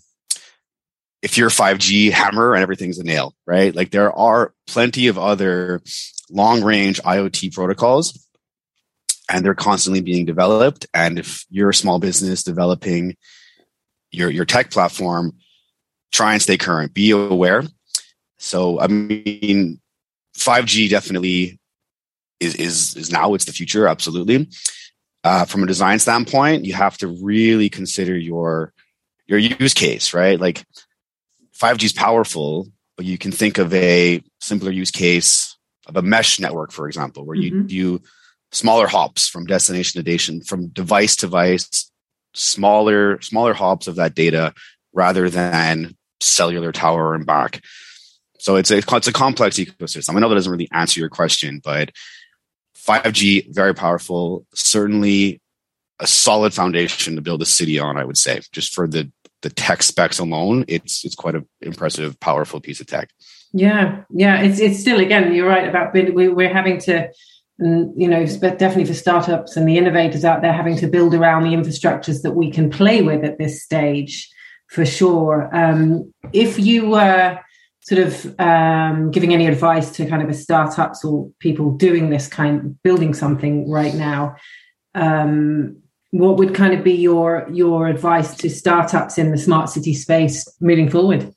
if 1.22 1.38
you're 1.38 1.50
5G 1.50 2.12
hammer 2.12 2.54
and 2.54 2.64
everything's 2.64 3.00
a 3.00 3.04
nail, 3.04 3.36
right? 3.46 3.76
Like 3.76 3.92
there 3.92 4.12
are 4.12 4.54
plenty 4.68 5.08
of 5.08 5.18
other 5.18 5.82
long 6.30 6.64
range 6.64 7.02
IoT 7.02 7.54
protocols 7.54 8.26
and 9.30 9.44
they're 9.44 9.56
constantly 9.56 10.02
being 10.02 10.26
developed. 10.26 10.88
And 10.94 11.20
if 11.20 11.46
you're 11.50 11.70
a 11.70 11.76
small 11.76 12.00
business 12.00 12.44
developing 12.44 13.18
your, 14.12 14.30
your 14.30 14.46
tech 14.46 14.72
platform, 14.72 15.34
try 16.12 16.34
and 16.34 16.42
stay 16.42 16.58
current, 16.58 16.94
be 16.94 17.12
aware. 17.12 17.64
So, 18.40 18.80
I 18.80 18.88
mean, 18.88 19.80
5G 20.38 20.90
definitely 20.90 21.60
is, 22.40 22.56
is, 22.56 22.96
is 22.96 23.12
now 23.12 23.34
it's 23.34 23.46
the 23.46 23.52
future. 23.52 23.88
Absolutely. 23.88 24.50
Uh, 25.24 25.46
from 25.46 25.64
a 25.64 25.68
design 25.68 26.00
standpoint, 26.00 26.66
you 26.66 26.74
have 26.74 26.98
to 26.98 27.08
really 27.08 27.70
consider 27.70 28.18
your, 28.18 28.74
your 29.28 29.40
use 29.40 29.74
case, 29.74 30.14
right? 30.14 30.40
Like 30.40 30.64
5G 31.58 31.84
is 31.84 31.94
powerful, 31.94 32.68
but 32.96 33.06
you 33.06 33.18
can 33.18 33.32
think 33.32 33.58
of 33.58 33.74
a 33.74 34.24
simpler 34.40 34.72
use 34.72 34.92
case 34.92 35.58
of 35.88 35.98
a 35.98 36.02
mesh 36.02 36.40
network, 36.40 36.72
for 36.72 36.88
example, 36.88 37.26
where 37.26 37.38
mm-hmm. 37.38 37.68
you 37.68 37.98
do 37.98 38.02
smaller 38.52 38.88
hops 38.88 39.28
from 39.28 39.46
destination 39.46 40.00
to 40.00 40.04
destination, 40.04 40.42
from 40.42 40.68
device 40.68 41.16
to 41.18 41.26
device, 41.26 41.92
smaller 42.34 43.20
smaller 43.22 43.54
hops 43.54 43.88
of 43.88 43.96
that 43.96 44.16
data 44.16 44.54
rather 44.94 45.30
than 45.30 45.96
cellular 46.20 46.72
tower 46.72 47.14
and 47.14 47.26
back. 47.26 47.62
So 48.40 48.56
it's 48.56 48.72
a 48.72 48.78
it's 48.78 49.08
a 49.08 49.14
complex 49.14 49.58
ecosystem. 49.58 50.16
I 50.16 50.20
know 50.20 50.30
that 50.30 50.36
doesn't 50.36 50.52
really 50.52 50.70
answer 50.72 51.00
your 51.00 51.10
question, 51.10 51.62
but 51.64 51.92
5G 52.78 53.54
very 53.54 53.76
powerful. 53.76 54.46
Certainly 54.54 55.42
a 56.00 56.08
solid 56.08 56.54
foundation 56.54 57.16
to 57.16 57.22
build 57.22 57.42
a 57.42 57.46
city 57.46 57.78
on. 57.78 57.98
I 57.98 58.06
would 58.06 58.18
say, 58.18 58.42
just 58.52 58.74
for 58.74 58.88
the 58.88 59.12
the 59.42 59.50
tech 59.50 59.84
specs 59.84 60.20
alone, 60.20 60.66
it's 60.68 61.06
it's 61.06 61.16
quite 61.16 61.36
an 61.36 61.48
impressive, 61.62 62.20
powerful 62.20 62.60
piece 62.60 62.80
of 62.80 62.88
tech. 62.88 63.10
Yeah, 63.52 64.04
yeah, 64.10 64.42
it's 64.42 64.60
it's 64.60 64.80
still 64.80 65.00
again. 65.00 65.34
You're 65.34 65.48
right 65.48 65.68
about 65.68 65.94
we, 65.94 66.30
we're 66.30 66.54
having 66.54 66.80
to, 66.82 67.10
you 67.60 68.08
know, 68.08 68.26
definitely 68.26 68.86
for 68.86 68.94
startups 68.94 69.58
and 69.58 69.68
the 69.68 69.78
innovators 69.78 70.24
out 70.24 70.42
there 70.42 70.54
having 70.54 70.78
to 70.78 70.88
build 70.88 71.14
around 71.14 71.44
the 71.44 71.56
infrastructures 71.56 72.22
that 72.22 72.32
we 72.32 72.52
can 72.52 72.70
play 72.70 73.02
with 73.02 73.24
at 73.24 73.38
this 73.38 73.62
stage, 73.64 74.30
for 74.68 74.86
sure. 74.86 75.50
Um, 75.54 76.14
if 76.32 76.60
you 76.60 76.90
were 76.90 77.40
sort 77.90 78.02
of 78.06 78.40
um, 78.40 79.10
giving 79.10 79.34
any 79.34 79.48
advice 79.48 79.90
to 79.90 80.06
kind 80.06 80.22
of 80.22 80.30
a 80.30 80.34
startups 80.34 81.04
or 81.04 81.32
people 81.40 81.72
doing 81.72 82.12
this 82.12 82.28
kind, 82.28 82.80
building 82.84 83.16
something 83.16 83.68
right 83.68 83.96
now. 83.96 84.36
Um, 84.94 85.82
what 86.12 86.38
would 86.38 86.54
kind 86.54 86.76
of 86.76 86.84
be 86.84 86.94
your 86.94 87.48
your 87.52 87.88
advice 87.88 88.36
to 88.38 88.50
startups 88.50 89.18
in 89.18 89.32
the 89.32 89.38
smart 89.38 89.70
city 89.70 89.96
space 89.96 90.48
moving 90.62 90.90
forward? 90.90 91.34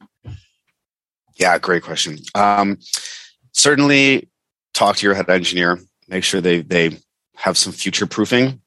Yeah, 1.36 1.58
great 1.58 1.82
question. 1.82 2.18
Um, 2.34 2.78
certainly, 3.52 4.28
talk 4.74 4.96
to 4.96 5.06
your 5.06 5.14
head 5.14 5.30
engineer. 5.30 5.80
Make 6.08 6.22
sure 6.22 6.42
they 6.42 6.60
they 6.60 6.98
have 7.36 7.56
some 7.56 7.72
future 7.72 8.06
proofing 8.06 8.60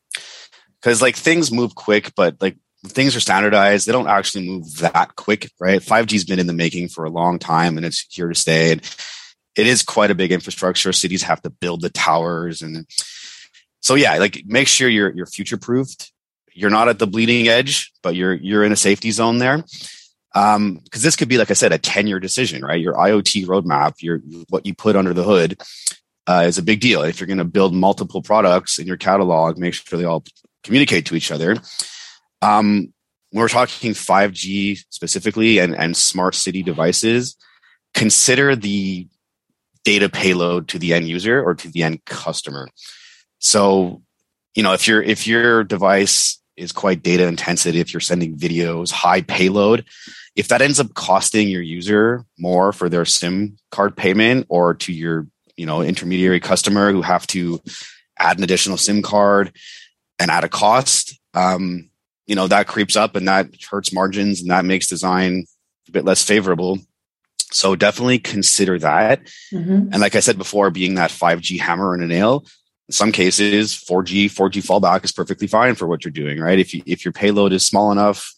because 0.82 1.04
like 1.04 1.16
things 1.16 1.52
move 1.52 1.76
quick, 1.76 2.14
but 2.16 2.36
like 2.42 2.58
things 2.88 3.16
are 3.16 3.20
standardized. 3.20 3.88
They 3.88 3.92
don't 3.92 4.08
actually 4.08 4.48
move 4.48 4.78
that 4.78 5.16
quick, 5.16 5.52
right? 5.60 5.82
5G's 5.82 6.26
been 6.26 6.40
in 6.40 6.48
the 6.48 6.54
making 6.54 6.90
for 6.90 7.06
a 7.06 7.10
long 7.10 7.40
time 7.40 7.78
and 7.78 7.86
it's 7.86 8.06
here 8.10 8.30
to 8.30 8.36
stay. 8.36 8.72
And 8.72 8.82
it 9.56 9.68
is 9.68 9.84
quite 9.84 10.12
a 10.12 10.16
big 10.16 10.32
infrastructure. 10.32 10.92
Cities 10.92 11.24
have 11.24 11.42
to 11.44 11.50
build 11.50 11.82
the 11.82 11.90
towers 11.90 12.62
and 12.62 12.86
so 13.86 13.94
yeah, 13.94 14.18
like 14.18 14.42
make 14.48 14.68
sure 14.68 14.90
you're 14.90 15.12
you're 15.12 15.28
future 15.28 15.58
proofed. 15.58 16.12
You're 16.54 16.72
not 16.72 16.90
at 16.90 16.98
the 16.98 17.06
bleeding 17.06 17.48
edge, 17.48 17.92
but 18.02 18.16
you're 18.16 18.34
you're 18.34 18.64
in 18.64 18.72
a 18.72 18.76
safety 18.76 19.12
zone 19.12 19.38
there. 19.38 19.64
Um, 20.34 20.82
because 20.84 21.04
this 21.04 21.16
could 21.16 21.30
be, 21.30 21.38
like 21.38 21.52
I 21.52 21.54
said, 21.54 21.72
a 21.72 21.78
10 21.78 22.08
year 22.08 22.20
decision, 22.20 22.66
right? 22.66 22.82
Your 22.82 22.96
IoT 22.96 23.46
roadmap, 23.46 24.02
your 24.02 24.22
what 24.50 24.66
you 24.66 24.74
put 24.74 24.96
under 24.96 25.14
the 25.14 25.24
hood, 25.24 25.62
uh, 26.26 26.46
is 26.48 26.58
a 26.58 26.64
big 26.64 26.82
deal. 26.82 27.04
If 27.04 27.20
you're 27.20 27.28
going 27.28 27.38
to 27.38 27.46
build 27.46 27.76
multiple 27.76 28.24
products 28.24 28.80
in 28.80 28.88
your 28.88 28.98
catalog, 28.98 29.60
make 29.60 29.76
sure 29.76 30.00
they 30.00 30.06
all 30.06 30.24
communicate 30.64 31.06
to 31.06 31.16
each 31.16 31.32
other. 31.32 31.56
Um, 32.46 32.94
when 33.32 33.42
we're 33.42 33.50
talking 33.50 33.94
5G 33.94 34.86
specifically 34.90 35.58
and, 35.58 35.76
and 35.76 35.98
smart 35.98 36.36
city 36.36 36.62
devices, 36.62 37.36
consider 37.94 38.56
the 38.56 39.08
data 39.84 40.10
payload 40.10 40.68
to 40.70 40.80
the 40.80 40.94
end 40.94 41.08
user 41.08 41.44
or 41.44 41.56
to 41.56 41.70
the 41.70 41.84
end 41.84 42.06
customer. 42.06 42.68
So, 43.40 44.04
you 44.54 44.64
know, 44.64 44.74
if 44.74 44.88
your 44.88 45.02
if 45.02 45.28
your 45.28 45.64
device 45.64 46.40
is 46.56 46.72
quite 46.72 47.04
data 47.04 47.28
intensive, 47.28 47.76
if 47.76 47.94
you're 47.94 48.00
sending 48.00 48.38
videos, 48.38 48.92
high 48.92 49.22
payload, 49.22 49.86
if 50.36 50.48
that 50.48 50.62
ends 50.62 50.80
up 50.80 50.94
costing 50.94 51.50
your 51.50 51.62
user 51.62 52.26
more 52.38 52.72
for 52.72 52.90
their 52.90 53.06
SIM 53.06 53.58
card 53.72 53.98
payment 53.98 54.46
or 54.50 54.74
to 54.76 54.94
your, 54.94 55.28
you 55.58 55.66
know, 55.66 55.82
intermediary 55.82 56.40
customer 56.40 56.92
who 56.92 57.02
have 57.02 57.28
to 57.28 57.62
add 58.18 58.38
an 58.38 58.44
additional 58.44 58.78
SIM 58.78 59.02
card 59.02 59.52
and 60.20 60.32
add 60.32 60.46
a 60.46 60.50
cost, 60.50 61.20
um, 61.34 61.90
you 62.28 62.36
know, 62.36 62.48
that 62.48 62.68
creeps 62.68 62.96
up 62.96 63.16
and 63.16 63.28
that 63.28 63.50
hurts 63.70 63.94
margins 63.94 64.42
and 64.42 64.50
that 64.50 64.66
makes 64.66 64.88
design 64.88 65.46
a 65.88 65.92
bit 65.92 66.06
less 66.06 66.24
favorable. 66.24 66.80
So 67.52 67.76
definitely 67.76 68.20
consider 68.20 68.80
that. 68.80 69.24
Mm-hmm. 69.54 69.90
And 69.92 70.00
like 70.00 70.16
I 70.16 70.20
said 70.20 70.38
before, 70.38 70.72
being 70.72 70.96
that 70.96 71.12
5G 71.12 71.60
hammer 71.60 71.94
and 71.94 72.04
a 72.04 72.08
nail, 72.08 72.46
in 72.88 72.94
some 72.94 73.12
cases 73.12 73.74
4g 73.74 74.26
4g 74.26 74.64
fallback 74.64 75.04
is 75.04 75.12
perfectly 75.12 75.48
fine 75.48 75.76
for 75.76 75.88
what 75.88 76.06
you're 76.06 76.12
doing 76.12 76.40
right 76.40 76.60
if 76.60 76.74
you 76.74 76.84
if 76.86 77.04
your 77.04 77.12
payload 77.12 77.52
is 77.52 77.66
small 77.66 77.92
enough 77.92 78.34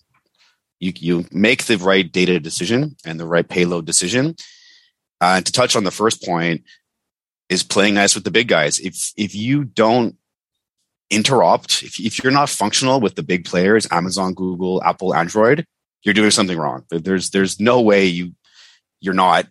you 0.79 0.93
you 0.95 1.25
make 1.31 1.65
the 1.65 1.77
right 1.77 2.11
data 2.11 2.39
decision 2.39 2.95
and 3.05 3.19
the 3.19 3.27
right 3.27 3.47
payload 3.47 3.85
decision 3.85 4.35
uh, 5.21 5.35
and 5.37 5.45
to 5.45 5.51
touch 5.51 5.75
on 5.75 5.83
the 5.83 5.91
first 5.91 6.23
point 6.23 6.63
is 7.49 7.63
playing 7.63 7.95
nice 7.95 8.15
with 8.15 8.23
the 8.23 8.31
big 8.31 8.47
guys 8.47 8.79
if 8.79 9.11
if 9.17 9.35
you 9.35 9.63
don't 9.63 10.15
interrupt. 11.09 11.83
If, 11.83 11.99
if 11.99 12.23
you're 12.23 12.33
not 12.33 12.49
functional 12.49 12.99
with 12.99 13.15
the 13.15 13.23
big 13.23 13.45
players 13.45 13.87
amazon 13.91 14.33
google 14.33 14.83
apple 14.83 15.15
android 15.15 15.65
you're 16.07 16.13
doing 16.13 16.31
something 16.31 16.57
wrong. 16.57 16.85
There's 16.89 17.31
there's 17.31 17.59
no 17.59 17.81
way 17.81 18.05
you 18.05 18.33
you're 19.01 19.13
not 19.13 19.45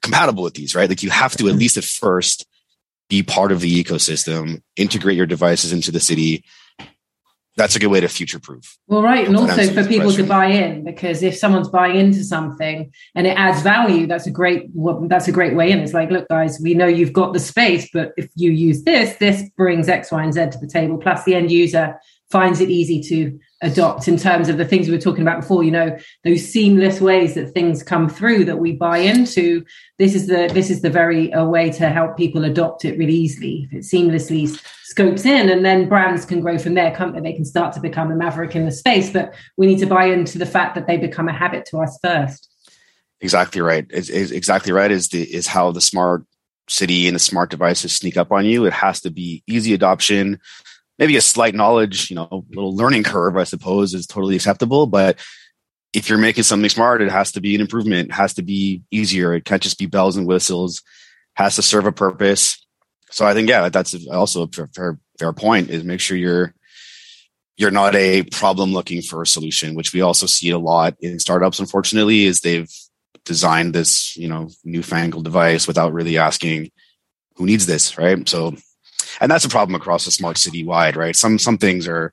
compatible 0.00 0.44
with 0.44 0.54
these 0.54 0.74
right? 0.74 0.88
Like 0.88 1.02
you 1.02 1.10
have 1.10 1.36
to 1.36 1.46
at 1.46 1.50
mm-hmm. 1.50 1.58
least 1.58 1.76
at 1.76 1.84
first 1.84 2.46
be 3.08 3.22
part 3.22 3.52
of 3.52 3.60
the 3.60 3.82
ecosystem, 3.84 4.62
integrate 4.76 5.16
your 5.16 5.26
devices 5.26 5.72
into 5.72 5.90
the 5.90 6.00
city. 6.00 6.44
That's 7.56 7.76
a 7.76 7.78
good 7.78 7.88
way 7.88 8.00
to 8.00 8.08
future 8.08 8.38
proof. 8.38 8.78
Well, 8.86 9.02
right. 9.02 9.26
And 9.26 9.36
also 9.36 9.66
for 9.74 9.84
people 9.86 10.10
to 10.12 10.24
buy 10.24 10.46
in, 10.46 10.84
because 10.84 11.22
if 11.22 11.36
someone's 11.36 11.68
buying 11.68 11.96
into 11.96 12.24
something 12.24 12.90
and 13.14 13.26
it 13.26 13.36
adds 13.36 13.60
value, 13.60 14.06
that's 14.06 14.26
a 14.26 14.30
great, 14.30 14.70
that's 15.08 15.28
a 15.28 15.32
great 15.32 15.54
way 15.54 15.70
in. 15.70 15.80
It's 15.80 15.92
like, 15.92 16.10
look, 16.10 16.26
guys, 16.28 16.58
we 16.62 16.72
know 16.72 16.86
you've 16.86 17.12
got 17.12 17.34
the 17.34 17.40
space, 17.40 17.90
but 17.92 18.12
if 18.16 18.30
you 18.36 18.52
use 18.52 18.84
this, 18.84 19.16
this 19.16 19.50
brings 19.50 19.88
X, 19.88 20.10
Y, 20.10 20.22
and 20.22 20.32
Z 20.32 20.50
to 20.52 20.58
the 20.58 20.66
table. 20.66 20.96
Plus 20.96 21.24
the 21.24 21.34
end 21.34 21.50
user 21.50 22.00
finds 22.30 22.62
it 22.62 22.70
easy 22.70 23.02
to 23.02 23.38
adopt 23.62 24.08
in 24.08 24.16
terms 24.16 24.48
of 24.48 24.58
the 24.58 24.64
things 24.64 24.88
we 24.88 24.94
were 24.94 25.00
talking 25.00 25.22
about 25.22 25.40
before 25.40 25.62
you 25.62 25.70
know 25.70 25.96
those 26.24 26.44
seamless 26.44 27.00
ways 27.00 27.34
that 27.34 27.52
things 27.52 27.82
come 27.82 28.08
through 28.08 28.44
that 28.44 28.58
we 28.58 28.72
buy 28.72 28.98
into. 28.98 29.64
This 29.98 30.14
is 30.14 30.26
the 30.26 30.50
this 30.52 30.68
is 30.68 30.82
the 30.82 30.90
very 30.90 31.30
a 31.30 31.44
way 31.44 31.70
to 31.70 31.88
help 31.88 32.16
people 32.16 32.44
adopt 32.44 32.84
it 32.84 32.98
really 32.98 33.14
easily. 33.14 33.68
If 33.70 33.72
it 33.72 33.84
seamlessly 33.84 34.60
scopes 34.84 35.24
in 35.24 35.48
and 35.48 35.64
then 35.64 35.88
brands 35.88 36.26
can 36.26 36.40
grow 36.40 36.58
from 36.58 36.74
there 36.74 36.94
they? 36.94 37.20
They 37.20 37.32
can 37.32 37.46
start 37.46 37.72
to 37.74 37.80
become 37.80 38.10
a 38.10 38.16
maverick 38.16 38.54
in 38.54 38.66
the 38.66 38.72
space 38.72 39.10
but 39.10 39.32
we 39.56 39.66
need 39.66 39.78
to 39.78 39.86
buy 39.86 40.06
into 40.06 40.38
the 40.38 40.46
fact 40.46 40.74
that 40.74 40.86
they 40.86 40.98
become 40.98 41.28
a 41.28 41.32
habit 41.32 41.64
to 41.66 41.78
us 41.78 41.98
first. 42.02 42.48
Exactly 43.20 43.60
right. 43.60 43.86
Is 43.90 44.10
exactly 44.10 44.72
right 44.72 44.90
is 44.90 45.08
the 45.08 45.22
is 45.22 45.46
how 45.46 45.70
the 45.70 45.80
smart 45.80 46.24
city 46.68 47.06
and 47.06 47.14
the 47.14 47.20
smart 47.20 47.50
devices 47.50 47.94
sneak 47.94 48.16
up 48.16 48.32
on 48.32 48.44
you. 48.44 48.64
It 48.64 48.72
has 48.72 49.00
to 49.02 49.10
be 49.10 49.42
easy 49.46 49.74
adoption 49.74 50.40
maybe 50.98 51.16
a 51.16 51.20
slight 51.20 51.54
knowledge, 51.54 52.10
you 52.10 52.16
know, 52.16 52.44
little 52.50 52.74
learning 52.74 53.04
curve, 53.04 53.36
I 53.36 53.44
suppose, 53.44 53.94
is 53.94 54.06
totally 54.06 54.36
acceptable. 54.36 54.86
But 54.86 55.18
if 55.92 56.08
you're 56.08 56.18
making 56.18 56.44
something 56.44 56.68
smart, 56.68 57.02
it 57.02 57.10
has 57.10 57.32
to 57.32 57.40
be 57.40 57.54
an 57.54 57.60
improvement. 57.60 58.10
It 58.10 58.14
has 58.14 58.34
to 58.34 58.42
be 58.42 58.82
easier. 58.90 59.34
It 59.34 59.44
can't 59.44 59.62
just 59.62 59.78
be 59.78 59.86
bells 59.86 60.16
and 60.16 60.26
whistles. 60.26 60.82
Has 61.34 61.56
to 61.56 61.62
serve 61.62 61.86
a 61.86 61.92
purpose. 61.92 62.64
So 63.10 63.26
I 63.26 63.34
think, 63.34 63.48
yeah, 63.48 63.68
that's 63.68 64.06
also 64.08 64.44
a 64.44 64.48
fair, 64.48 64.98
fair 65.18 65.32
point 65.32 65.70
is 65.70 65.84
make 65.84 66.00
sure 66.00 66.16
you're, 66.16 66.54
you're 67.56 67.70
not 67.70 67.94
a 67.94 68.22
problem 68.24 68.72
looking 68.72 69.02
for 69.02 69.22
a 69.22 69.26
solution, 69.26 69.74
which 69.74 69.92
we 69.92 70.00
also 70.00 70.26
see 70.26 70.50
a 70.50 70.58
lot 70.58 70.96
in 71.00 71.18
startups, 71.18 71.58
unfortunately, 71.58 72.24
is 72.24 72.40
they've 72.40 72.70
designed 73.24 73.74
this, 73.74 74.16
you 74.16 74.28
know, 74.28 74.48
newfangled 74.64 75.24
device 75.24 75.66
without 75.66 75.92
really 75.92 76.16
asking 76.16 76.70
who 77.36 77.46
needs 77.46 77.66
this, 77.66 77.98
right? 77.98 78.26
So 78.28 78.56
and 79.20 79.30
that's 79.30 79.44
a 79.44 79.48
problem 79.48 79.74
across 79.74 80.04
the 80.04 80.10
smart 80.10 80.38
city 80.38 80.64
wide, 80.64 80.96
right? 80.96 81.16
Some 81.16 81.38
some 81.38 81.58
things 81.58 81.86
are 81.88 82.12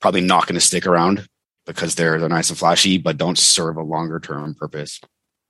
probably 0.00 0.20
not 0.20 0.46
going 0.46 0.54
to 0.54 0.60
stick 0.60 0.86
around 0.86 1.28
because 1.66 1.94
they're 1.94 2.18
they're 2.18 2.28
nice 2.28 2.50
and 2.50 2.58
flashy, 2.58 2.98
but 2.98 3.16
don't 3.16 3.38
serve 3.38 3.76
a 3.76 3.82
longer 3.82 4.20
term 4.20 4.54
purpose. 4.54 5.00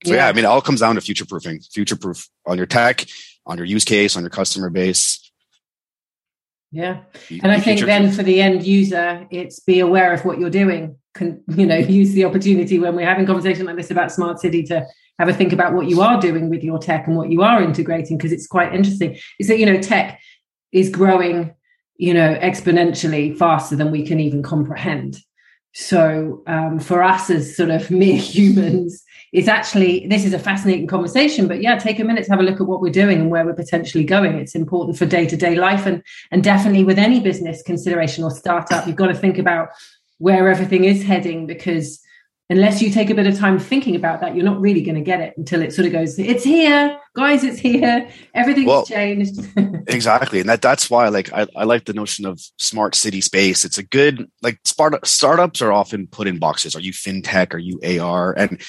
So 0.05 0.13
yeah. 0.13 0.17
yeah, 0.17 0.29
I 0.29 0.33
mean, 0.33 0.45
it 0.45 0.49
all 0.49 0.61
comes 0.61 0.81
down 0.81 0.97
to 0.97 1.01
future 1.01 1.25
proofing, 1.25 1.61
future 1.61 1.97
proof 1.97 2.29
on 2.47 2.57
your 2.57 2.67
tech, 2.67 3.05
on 3.47 3.57
your 3.57 3.67
use 3.67 3.85
case, 3.85 4.17
on 4.17 4.23
your 4.23 4.31
customer 4.31 4.69
base. 4.69 5.19
Yeah, 6.71 7.03
and 7.43 7.53
I 7.53 7.61
think 7.61 7.81
then 7.81 8.11
for 8.11 8.23
the 8.23 8.41
end 8.41 8.67
user, 8.67 9.27
it's 9.31 9.61
be 9.61 9.81
aware 9.81 10.13
of 10.15 10.25
what 10.25 10.39
you're 10.39 10.51
doing 10.51 10.97
can, 11.15 11.43
you 11.49 11.67
know, 11.67 11.77
use 11.77 12.13
the 12.13 12.25
opportunity 12.25 12.79
when 12.79 12.97
we're 12.97 13.07
having 13.07 13.27
conversation 13.27 13.67
like 13.67 13.77
this 13.77 13.91
about 13.91 14.13
smart 14.13 14.41
city 14.41 14.63
to 14.65 14.87
have 15.19 15.29
a 15.29 15.33
think 15.33 15.53
about 15.53 15.75
what 15.75 15.87
you 15.87 16.01
are 16.01 16.21
doing 16.21 16.49
with 16.49 16.65
your 16.65 16.79
tech 16.79 17.07
and 17.07 17.17
what 17.17 17.31
you 17.31 17.43
are 17.43 17.63
integrating 17.63 18.17
because 18.17 18.33
it's 18.33 18.47
quite 18.47 18.75
interesting. 18.75 19.19
Is 19.39 19.49
that 19.49 19.59
you 19.59 19.67
know 19.67 19.81
tech 19.81 20.21
is 20.73 20.89
growing, 20.89 21.55
you 21.97 22.15
know, 22.15 22.35
exponentially 22.37 23.37
faster 23.37 23.77
than 23.77 23.91
we 23.91 24.05
can 24.05 24.21
even 24.21 24.43
comprehend. 24.43 25.19
So 25.75 26.43
um, 26.47 26.79
for 26.79 27.03
us 27.03 27.31
as 27.31 27.57
sort 27.57 27.71
of 27.71 27.91
mere 28.03 28.17
humans, 28.17 29.03
it's 29.33 29.49
actually 29.49 30.07
this 30.09 30.25
is 30.25 30.35
a 30.35 30.39
fascinating 30.39 30.87
conversation. 30.87 31.49
But 31.49 31.63
yeah, 31.63 31.79
take 31.79 31.99
a 31.99 32.05
minute 32.05 32.25
to 32.25 32.31
have 32.31 32.41
a 32.41 32.43
look 32.43 32.61
at 32.61 32.67
what 32.67 32.81
we're 32.81 32.93
doing 32.93 33.21
and 33.21 33.31
where 33.31 33.45
we're 33.45 33.55
potentially 33.55 34.05
going. 34.05 34.39
It's 34.39 34.55
important 34.55 34.99
for 34.99 35.07
day 35.07 35.27
to 35.27 35.37
day 35.37 35.55
life 35.55 35.87
and 35.87 36.03
and 36.31 36.45
definitely 36.45 36.85
with 36.85 36.99
any 36.99 37.21
business 37.21 37.63
consideration 37.63 38.25
or 38.25 38.31
startup, 38.31 38.87
you've 38.87 38.97
got 38.97 39.07
to 39.07 39.15
think 39.15 39.39
about 39.39 39.71
where 40.19 40.49
everything 40.49 40.85
is 40.85 41.03
heading 41.03 41.47
because 41.47 42.01
unless 42.53 42.83
you 42.83 42.91
take 42.91 43.09
a 43.09 43.15
bit 43.15 43.27
of 43.27 43.37
time 43.39 43.59
thinking 43.59 43.97
about 43.97 44.21
that, 44.21 44.37
you're 44.37 44.45
not 44.45 44.61
really 44.61 44.83
going 44.83 44.95
to 44.95 45.01
get 45.01 45.21
it 45.21 45.35
until 45.39 45.63
it 45.63 45.73
sort 45.73 45.87
of 45.87 45.93
goes, 45.93 46.19
it's 46.19 46.45
here, 46.45 46.99
guys, 47.17 47.43
it's 47.43 47.59
here. 47.59 48.09
Everything's 48.35 48.67
well, 48.67 48.85
changed. 48.85 49.41
exactly. 49.89 50.41
And 50.41 50.49
that 50.49 50.61
that's 50.61 50.91
why 50.91 51.09
like 51.09 51.33
I, 51.33 51.47
I 51.57 51.65
like 51.65 51.87
the 51.87 51.95
notion 51.95 52.27
of 52.27 52.41
smart 52.59 52.95
city 52.95 53.23
space. 53.23 53.65
It's 53.65 53.79
a 53.79 53.83
good 53.83 54.31
like 54.43 54.59
start, 54.65 55.07
startups 55.07 55.63
are 55.63 55.73
often 55.73 56.07
put 56.07 56.27
in 56.29 56.39
boxes. 56.39 56.77
Are 56.77 56.81
you 56.81 56.93
fintech? 56.93 57.55
Are 57.55 57.59
you 57.59 57.81
AR? 58.01 58.35
And 58.37 58.61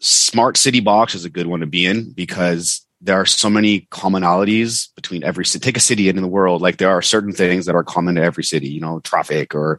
smart 0.00 0.58
city 0.58 0.80
box 0.80 1.14
is 1.14 1.24
a 1.24 1.30
good 1.30 1.46
one 1.46 1.60
to 1.60 1.66
be 1.66 1.86
in 1.86 2.12
because 2.12 2.86
there 3.00 3.18
are 3.18 3.26
so 3.26 3.48
many 3.48 3.88
commonalities 3.90 4.94
between 4.94 5.24
every 5.24 5.46
city. 5.46 5.64
Take 5.64 5.78
a 5.78 5.80
city 5.80 6.10
in 6.10 6.16
the 6.16 6.28
world. 6.28 6.60
Like 6.60 6.76
there 6.76 6.90
are 6.90 7.00
certain 7.00 7.32
things 7.32 7.64
that 7.64 7.74
are 7.74 7.84
common 7.84 8.16
to 8.16 8.22
every 8.22 8.44
city, 8.44 8.68
you 8.68 8.80
know, 8.80 9.00
traffic 9.00 9.54
or 9.54 9.78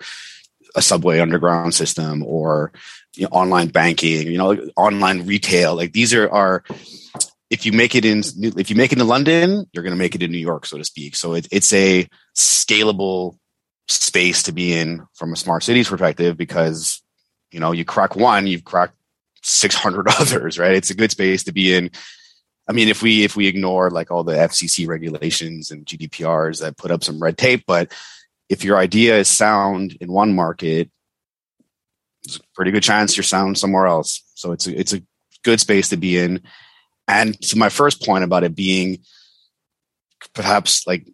a 0.76 0.82
subway 0.82 1.20
underground 1.20 1.74
system 1.74 2.24
or 2.24 2.72
you 3.16 3.24
know, 3.24 3.30
online 3.32 3.68
banking, 3.68 4.28
you 4.28 4.38
know, 4.38 4.56
online 4.76 5.26
retail. 5.26 5.76
Like 5.76 5.94
these 5.94 6.14
are 6.14 6.30
are 6.30 6.64
if 7.50 7.66
you 7.66 7.74
make 7.74 7.96
it 7.96 8.06
in 8.06 8.24
if 8.58 8.70
you 8.70 8.76
make 8.76 8.94
it 8.94 9.00
in 9.00 9.08
London, 9.08 9.66
you're 9.74 9.84
going 9.84 9.94
to 9.94 10.00
make 10.00 10.16
it 10.16 10.24
in 10.24 10.32
New 10.32 10.38
York, 10.38 10.66
so 10.66 10.78
to 10.78 10.86
speak. 10.86 11.16
So 11.16 11.34
it, 11.34 11.48
it's 11.52 11.74
a 11.74 12.08
scalable 12.36 13.38
space 13.88 14.44
to 14.44 14.54
be 14.54 14.74
in 14.74 15.06
from 15.14 15.34
a 15.34 15.36
smart 15.36 15.64
cities 15.64 15.90
perspective 15.90 16.38
because 16.38 17.02
you 17.52 17.60
know 17.60 17.74
you 17.74 17.84
crack 17.84 18.16
one, 18.16 18.48
you've 18.48 18.64
cracked 18.64 18.96
600 19.44 20.08
others, 20.20 20.58
right? 20.58 20.74
It's 20.74 20.90
a 20.90 20.96
good 20.96 21.12
space 21.12 21.44
to 21.44 21.52
be 21.52 21.76
in. 21.76 21.92
I 22.70 22.74
mean, 22.74 22.88
if 22.88 23.02
we 23.02 23.26
if 23.26 23.36
we 23.36 23.48
ignore 23.48 23.90
like 23.90 24.12
all 24.12 24.24
the 24.24 24.34
FCC 24.36 24.88
regulations 24.88 25.72
and 25.72 25.86
GDPRs 25.86 26.62
that 26.62 26.78
put 26.78 26.92
up 26.92 27.04
some 27.04 27.22
red 27.22 27.38
tape, 27.38 27.66
but 27.68 27.92
if 28.48 28.64
your 28.64 28.78
idea 28.78 29.18
is 29.18 29.28
sound 29.28 29.98
in 30.00 30.12
one 30.12 30.34
market 30.34 30.90
there's 32.24 32.38
a 32.38 32.42
pretty 32.56 32.72
good 32.72 32.84
chance 32.84 33.18
you're 33.18 33.24
sound 33.24 33.58
somewhere 33.58 33.88
else. 33.88 34.24
So 34.36 34.52
it's 34.52 34.68
a, 34.68 34.80
it's 34.80 34.94
a 34.94 35.02
good 35.44 35.60
space 35.60 35.90
to 35.90 35.98
be 35.98 36.18
in. 36.18 36.42
And 37.08 37.40
to 37.42 37.58
my 37.58 37.70
first 37.70 38.04
point 38.04 38.24
about 38.24 38.44
it 38.44 38.56
being 38.56 39.00
perhaps 40.34 40.86
like 40.86 41.08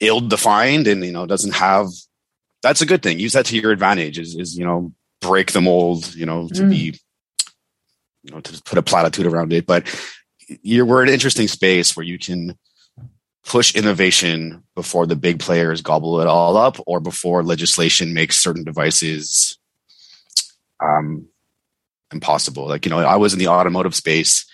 ill 0.00 0.20
defined 0.20 0.86
and 0.86 1.04
you 1.04 1.12
know 1.12 1.26
doesn't 1.26 1.54
have 1.54 1.88
that's 2.62 2.82
a 2.82 2.86
good 2.86 3.02
thing. 3.02 3.18
Use 3.18 3.32
that 3.32 3.46
to 3.46 3.58
your 3.58 3.72
advantage. 3.72 4.18
Is 4.18 4.36
is 4.36 4.56
you 4.56 4.64
know 4.64 4.92
break 5.20 5.52
the 5.52 5.60
mold. 5.60 6.14
You 6.14 6.26
know 6.26 6.48
to 6.48 6.62
mm. 6.62 6.70
be 6.70 6.98
you 8.22 8.32
know 8.32 8.40
to 8.40 8.62
put 8.62 8.78
a 8.78 8.82
platitude 8.82 9.26
around 9.26 9.52
it. 9.52 9.66
But 9.66 9.88
you're 10.62 10.84
we're 10.84 11.02
in 11.02 11.08
an 11.08 11.14
interesting 11.14 11.48
space 11.48 11.96
where 11.96 12.04
you 12.04 12.18
can 12.18 12.56
push 13.44 13.74
innovation 13.74 14.62
before 14.74 15.06
the 15.06 15.16
big 15.16 15.40
players 15.40 15.80
gobble 15.80 16.20
it 16.20 16.26
all 16.26 16.56
up 16.56 16.76
or 16.86 17.00
before 17.00 17.42
legislation 17.42 18.12
makes 18.12 18.38
certain 18.38 18.62
devices 18.62 19.58
um, 20.82 21.28
impossible. 22.12 22.66
Like, 22.66 22.84
you 22.84 22.90
know, 22.90 22.98
I 22.98 23.16
was 23.16 23.32
in 23.32 23.38
the 23.38 23.48
automotive 23.48 23.94
space, 23.94 24.46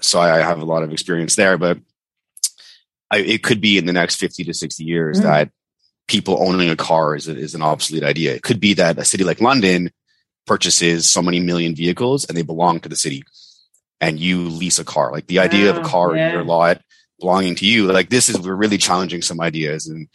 so 0.00 0.20
I 0.20 0.38
have 0.38 0.60
a 0.60 0.64
lot 0.64 0.82
of 0.82 0.92
experience 0.92 1.36
there, 1.36 1.58
but 1.58 1.78
I, 3.10 3.18
it 3.18 3.42
could 3.42 3.60
be 3.60 3.78
in 3.78 3.86
the 3.86 3.92
next 3.92 4.16
50 4.16 4.44
to 4.44 4.54
60 4.54 4.84
years 4.84 5.20
mm. 5.20 5.22
that 5.22 5.50
people 6.08 6.42
owning 6.42 6.70
a 6.70 6.76
car 6.76 7.14
is, 7.14 7.28
is 7.28 7.54
an 7.54 7.62
obsolete 7.62 8.02
idea. 8.02 8.34
It 8.34 8.42
could 8.42 8.60
be 8.60 8.74
that 8.74 8.98
a 8.98 9.04
city 9.04 9.24
like 9.24 9.40
London 9.40 9.90
purchases 10.46 11.08
so 11.08 11.22
many 11.22 11.40
million 11.40 11.74
vehicles 11.74 12.24
and 12.24 12.36
they 12.36 12.42
belong 12.42 12.80
to 12.80 12.88
the 12.88 12.96
city 12.96 13.22
and 14.00 14.18
you 14.18 14.48
lease 14.48 14.78
a 14.78 14.84
car. 14.84 15.12
Like 15.12 15.26
the 15.26 15.38
idea 15.38 15.70
of 15.70 15.78
a 15.78 15.82
car 15.82 16.14
yeah. 16.14 16.28
in 16.28 16.34
your 16.34 16.44
lot 16.44 16.82
belonging 17.18 17.54
to 17.56 17.66
you, 17.66 17.90
like 17.90 18.10
this 18.10 18.28
is, 18.28 18.38
we're 18.38 18.54
really 18.54 18.78
challenging 18.78 19.22
some 19.22 19.40
ideas 19.40 19.86
and 19.86 20.08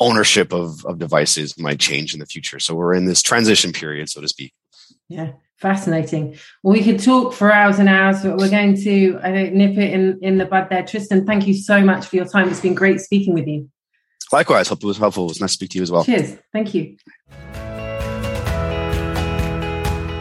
ownership 0.00 0.52
of, 0.52 0.84
of 0.84 0.98
devices 0.98 1.58
might 1.58 1.80
change 1.80 2.14
in 2.14 2.20
the 2.20 2.26
future. 2.26 2.58
So 2.58 2.74
we're 2.74 2.94
in 2.94 3.04
this 3.04 3.22
transition 3.22 3.72
period, 3.72 4.08
so 4.08 4.20
to 4.20 4.28
speak. 4.28 4.52
Yeah, 5.08 5.32
fascinating. 5.56 6.36
Well, 6.62 6.72
we 6.72 6.82
could 6.82 7.00
talk 7.00 7.32
for 7.32 7.52
hours 7.52 7.78
and 7.78 7.88
hours, 7.88 8.22
but 8.22 8.36
we're 8.36 8.50
going 8.50 8.76
to 8.82 9.18
I 9.22 9.30
think 9.30 9.54
nip 9.54 9.76
it 9.78 9.92
in 9.92 10.18
in 10.22 10.38
the 10.38 10.46
bud 10.46 10.68
there. 10.70 10.84
Tristan, 10.84 11.26
thank 11.26 11.46
you 11.46 11.54
so 11.54 11.82
much 11.82 12.06
for 12.06 12.16
your 12.16 12.26
time. 12.26 12.48
It's 12.48 12.60
been 12.60 12.74
great 12.74 13.00
speaking 13.00 13.34
with 13.34 13.46
you. 13.46 13.70
Likewise, 14.32 14.68
hope 14.68 14.82
it 14.82 14.86
was 14.86 14.98
helpful. 14.98 15.24
It 15.24 15.28
was 15.28 15.40
nice 15.40 15.50
to 15.50 15.54
speak 15.54 15.70
to 15.70 15.78
you 15.78 15.82
as 15.82 15.92
well. 15.92 16.04
Cheers. 16.04 16.38
Thank 16.52 16.74
you. 16.74 16.96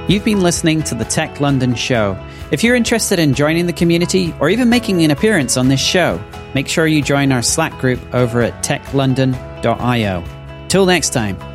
You've 0.09 0.25
been 0.25 0.41
listening 0.41 0.83
to 0.83 0.95
the 0.95 1.05
Tech 1.05 1.39
London 1.39 1.75
Show. 1.75 2.21
If 2.51 2.63
you're 2.63 2.75
interested 2.75 3.19
in 3.19 3.33
joining 3.33 3.67
the 3.67 3.73
community 3.73 4.35
or 4.39 4.49
even 4.49 4.69
making 4.69 5.01
an 5.03 5.11
appearance 5.11 5.55
on 5.55 5.69
this 5.69 5.79
show, 5.79 6.21
make 6.53 6.67
sure 6.67 6.87
you 6.87 7.01
join 7.01 7.31
our 7.31 7.41
Slack 7.41 7.79
group 7.79 7.99
over 8.13 8.41
at 8.41 8.63
techlondon.io. 8.63 10.23
Till 10.69 10.85
next 10.85 11.13
time. 11.13 11.52